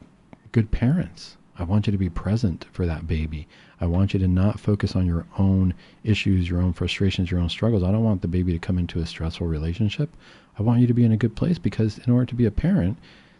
[0.53, 1.35] good parents.
[1.57, 3.47] I want you to be present for that baby.
[3.79, 7.49] I want you to not focus on your own issues, your own frustrations, your own
[7.49, 7.83] struggles.
[7.83, 10.09] I don't want the baby to come into a stressful relationship.
[10.57, 12.51] I want you to be in a good place because in order to be a
[12.51, 12.97] parent,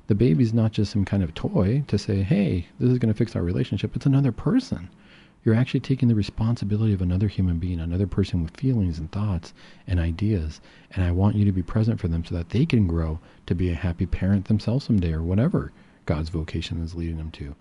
[0.08, 3.18] the baby's not just some kind of toy to say, hey, this is going to
[3.18, 3.96] fix our relationship.
[3.96, 4.90] It's another person.
[5.44, 9.54] You're actually taking the responsibility of another human being, another person with feelings and thoughts
[9.88, 10.62] and ideas.
[10.92, 13.56] And I want you to be present for them so that they can grow to
[13.56, 15.72] be a happy parent themselves someday or whatever
[16.06, 17.56] God's vocation is leading them to.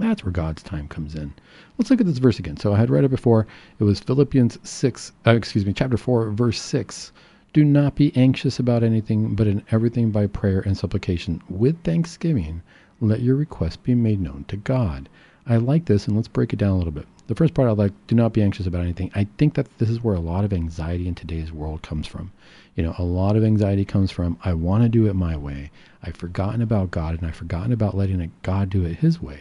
[0.00, 1.34] That's where God's time comes in.
[1.76, 2.56] Let's look at this verse again.
[2.56, 3.46] So I had read it before.
[3.78, 7.12] It was Philippians 6, uh, excuse me, chapter 4, verse 6.
[7.52, 12.62] Do not be anxious about anything, but in everything by prayer and supplication, with thanksgiving,
[13.02, 15.10] let your requests be made known to God.
[15.46, 17.06] I like this, and let's break it down a little bit.
[17.26, 19.10] The first part I like, do not be anxious about anything.
[19.14, 22.32] I think that this is where a lot of anxiety in today's world comes from.
[22.74, 25.70] You know, a lot of anxiety comes from, I want to do it my way.
[26.02, 29.40] I've forgotten about God, and I've forgotten about letting God do it His way.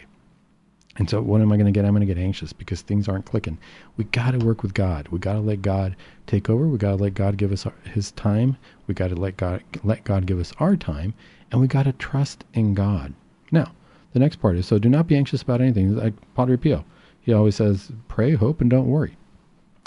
[1.00, 1.86] And so what am I going to get?
[1.86, 3.58] I'm going to get anxious because things aren't clicking.
[3.96, 5.08] We got to work with God.
[5.08, 5.96] We got to let God
[6.28, 6.68] take over.
[6.68, 8.58] We got to let God give us his time.
[8.86, 11.14] We got to let God let God give us our time
[11.52, 13.14] and we got to trust in God.
[13.52, 13.72] Now,
[14.14, 15.96] the next part is so do not be anxious about anything.
[15.96, 16.84] Like Padre Pio,
[17.22, 19.16] he always says, pray, hope, and don't worry.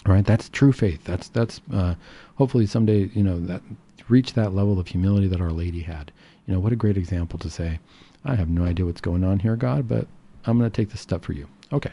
[0.07, 1.05] All right, that's true faith.
[1.05, 1.95] That's that's uh,
[2.37, 3.63] hopefully someday you know that
[4.09, 6.11] reach that level of humility that Our Lady had.
[6.47, 7.79] You know, what a great example to say,
[8.25, 10.09] I have no idea what's going on here, God, but
[10.47, 11.49] I'm going to take this step for you.
[11.73, 11.93] Okay.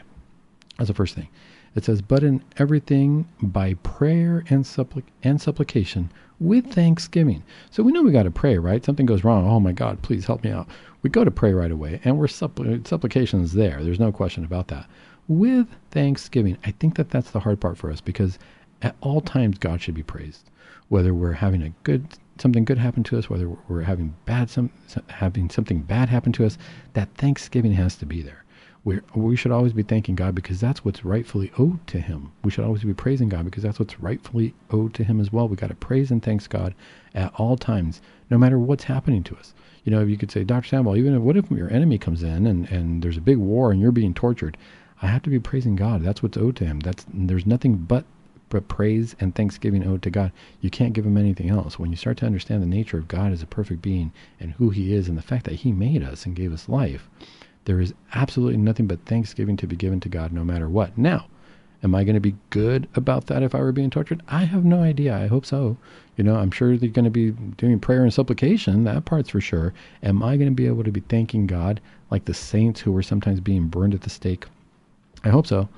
[0.78, 1.28] That's the first thing.
[1.76, 7.44] It says, but in everything by prayer and, supplic- and supplication with thanksgiving.
[7.70, 8.84] So we know we got to pray, right?
[8.84, 9.46] Something goes wrong.
[9.46, 10.66] Oh my God, please help me out.
[11.02, 13.82] We go to pray right away, and we're suppl- supplication is there.
[13.82, 14.86] There's no question about that.
[15.28, 18.38] With thanksgiving, I think that that's the hard part for us because
[18.82, 20.50] at all times God should be praised.
[20.88, 22.08] Whether we're having a good
[22.40, 24.70] something good happen to us, whether we're having bad some
[25.08, 26.58] having something bad happen to us,
[26.94, 28.44] that thanksgiving has to be there.
[28.84, 32.32] we we should always be thanking God because that's what's rightfully owed to Him.
[32.44, 35.48] We should always be praising God because that's what's rightfully owed to Him as well.
[35.48, 36.74] We got to praise and thanks God
[37.14, 39.54] at all times, no matter what's happening to us.
[39.84, 40.68] You know, you could say, Dr.
[40.68, 43.72] Sandoval, even if what if your enemy comes in and, and there's a big war
[43.72, 44.56] and you're being tortured?
[45.02, 46.02] I have to be praising God.
[46.02, 46.80] That's what's owed to Him.
[46.80, 48.04] That's there's nothing but
[48.50, 50.32] but praise and thanksgiving owed to God.
[50.60, 51.78] You can't give him anything else.
[51.78, 54.70] When you start to understand the nature of God as a perfect being and who
[54.70, 57.08] he is and the fact that he made us and gave us life,
[57.64, 60.98] there is absolutely nothing but thanksgiving to be given to God no matter what.
[60.98, 61.26] Now,
[61.82, 64.22] am I going to be good about that if I were being tortured?
[64.28, 65.16] I have no idea.
[65.16, 65.76] I hope so.
[66.16, 68.84] You know, I'm sure they're going to be doing prayer and supplication.
[68.84, 69.72] That part's for sure.
[70.02, 71.80] Am I going to be able to be thanking God
[72.10, 74.46] like the saints who were sometimes being burned at the stake?
[75.22, 75.68] I hope so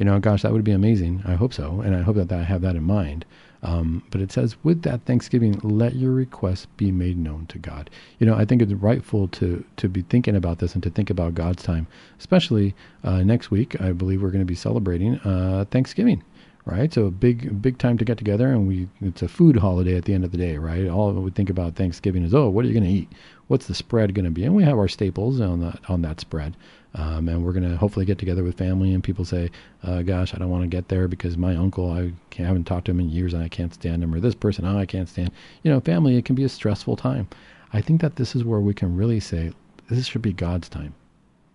[0.00, 1.22] you know, gosh, that would be amazing.
[1.26, 3.26] I hope so, and I hope that, I have that in mind.
[3.62, 7.90] Um, but it says, with that thanksgiving, let your requests be made known to God.
[8.18, 11.10] You know, I think it's rightful to to be thinking about this and to think
[11.10, 11.86] about God's time,
[12.18, 12.74] especially
[13.04, 13.78] uh, next week.
[13.78, 16.22] I believe we're going to be celebrating uh, Thanksgiving
[16.66, 16.92] right?
[16.92, 20.04] So a big big time to get together, and we it's a food holiday at
[20.04, 20.86] the end of the day, right?
[20.88, 23.08] All we think about Thanksgiving is, oh, what are you going to eat?
[23.48, 24.44] What's the spread going to be?
[24.44, 26.56] And we have our staples on that on that spread,
[26.94, 28.92] um, and we're going to hopefully get together with family.
[28.92, 29.50] And people say,
[29.84, 32.90] uh, gosh, I don't want to get there because my uncle, I haven't talked to
[32.90, 35.30] him in years, and I can't stand him, or this person, oh, I can't stand.
[35.62, 37.28] You know, family, it can be a stressful time.
[37.72, 39.52] I think that this is where we can really say
[39.88, 40.94] this should be God's time,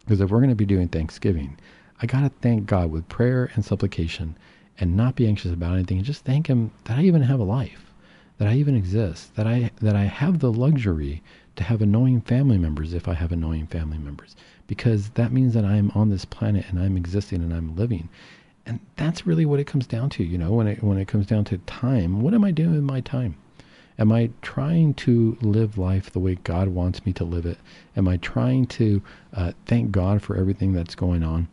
[0.01, 1.57] because if we're going to be doing Thanksgiving,
[2.01, 4.37] I got to thank God with prayer and supplication
[4.77, 7.43] and not be anxious about anything and just thank him that I even have a
[7.43, 7.93] life,
[8.37, 11.23] that I even exist, that I that I have the luxury
[11.55, 14.35] to have annoying family members if I have annoying family members
[14.67, 18.09] because that means that I'm on this planet and I'm existing and I'm living.
[18.65, 20.23] and that's really what it comes down to.
[20.23, 22.83] You know, when it when it comes down to time, what am I doing with
[22.83, 23.35] my time?
[23.97, 27.57] Am I trying to live life the way God wants me to live it?
[27.95, 29.01] Am I trying to
[29.33, 31.47] uh, thank God for everything that's going on?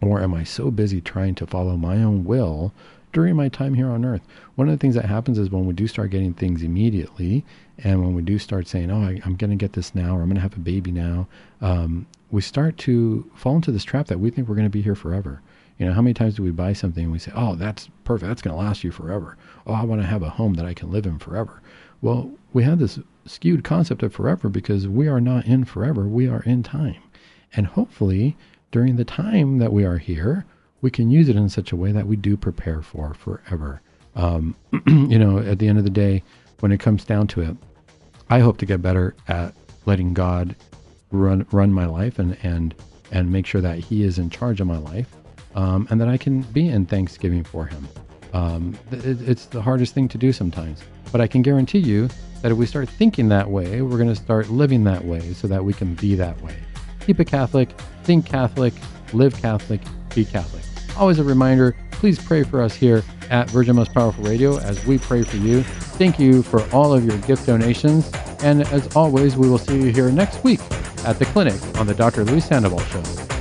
[0.00, 2.72] Or am I so busy trying to follow my own will
[3.12, 4.22] during my time here on earth?
[4.54, 7.44] One of the things that happens is when we do start getting things immediately,
[7.78, 10.22] and when we do start saying, oh, I, am going to get this now, or
[10.22, 11.28] I'm going to have a baby now,
[11.60, 14.82] um, we start to fall into this trap that we think we're going to be
[14.82, 15.40] here forever.
[15.78, 18.28] You know, how many times do we buy something and we say, oh, that's perfect.
[18.28, 19.36] That's going to last you forever.
[19.66, 21.62] Oh, I want to have a home that I can live in forever.
[22.02, 26.08] Well, we have this skewed concept of forever because we are not in forever.
[26.08, 27.00] We are in time.
[27.54, 28.36] And hopefully,
[28.72, 30.44] during the time that we are here,
[30.80, 33.80] we can use it in such a way that we do prepare for forever.
[34.14, 34.54] Um,
[34.86, 36.22] you know, at the end of the day,
[36.60, 37.56] when it comes down to it,
[38.30, 39.54] I hope to get better at
[39.86, 40.54] letting God
[41.10, 42.74] run run my life and and
[43.10, 45.08] and make sure that He is in charge of my life
[45.54, 47.88] um, and that I can be in thanksgiving for him.
[48.32, 52.08] Um, it, it's the hardest thing to do sometimes, but I can guarantee you
[52.42, 55.48] that if we start thinking that way, we're going to start living that way so
[55.48, 56.54] that we can be that way.
[57.04, 57.70] Keep it Catholic,
[58.04, 58.74] think Catholic,
[59.12, 59.80] live Catholic,
[60.14, 60.67] be Catholic.
[60.98, 64.98] Always a reminder please pray for us here at Virgin Most Powerful Radio as we
[64.98, 65.62] pray for you.
[65.62, 68.10] Thank you for all of your gift donations.
[68.42, 70.60] And as always, we will see you here next week
[71.04, 72.24] at the clinic on the Dr.
[72.24, 73.37] Luis Sandoval Show.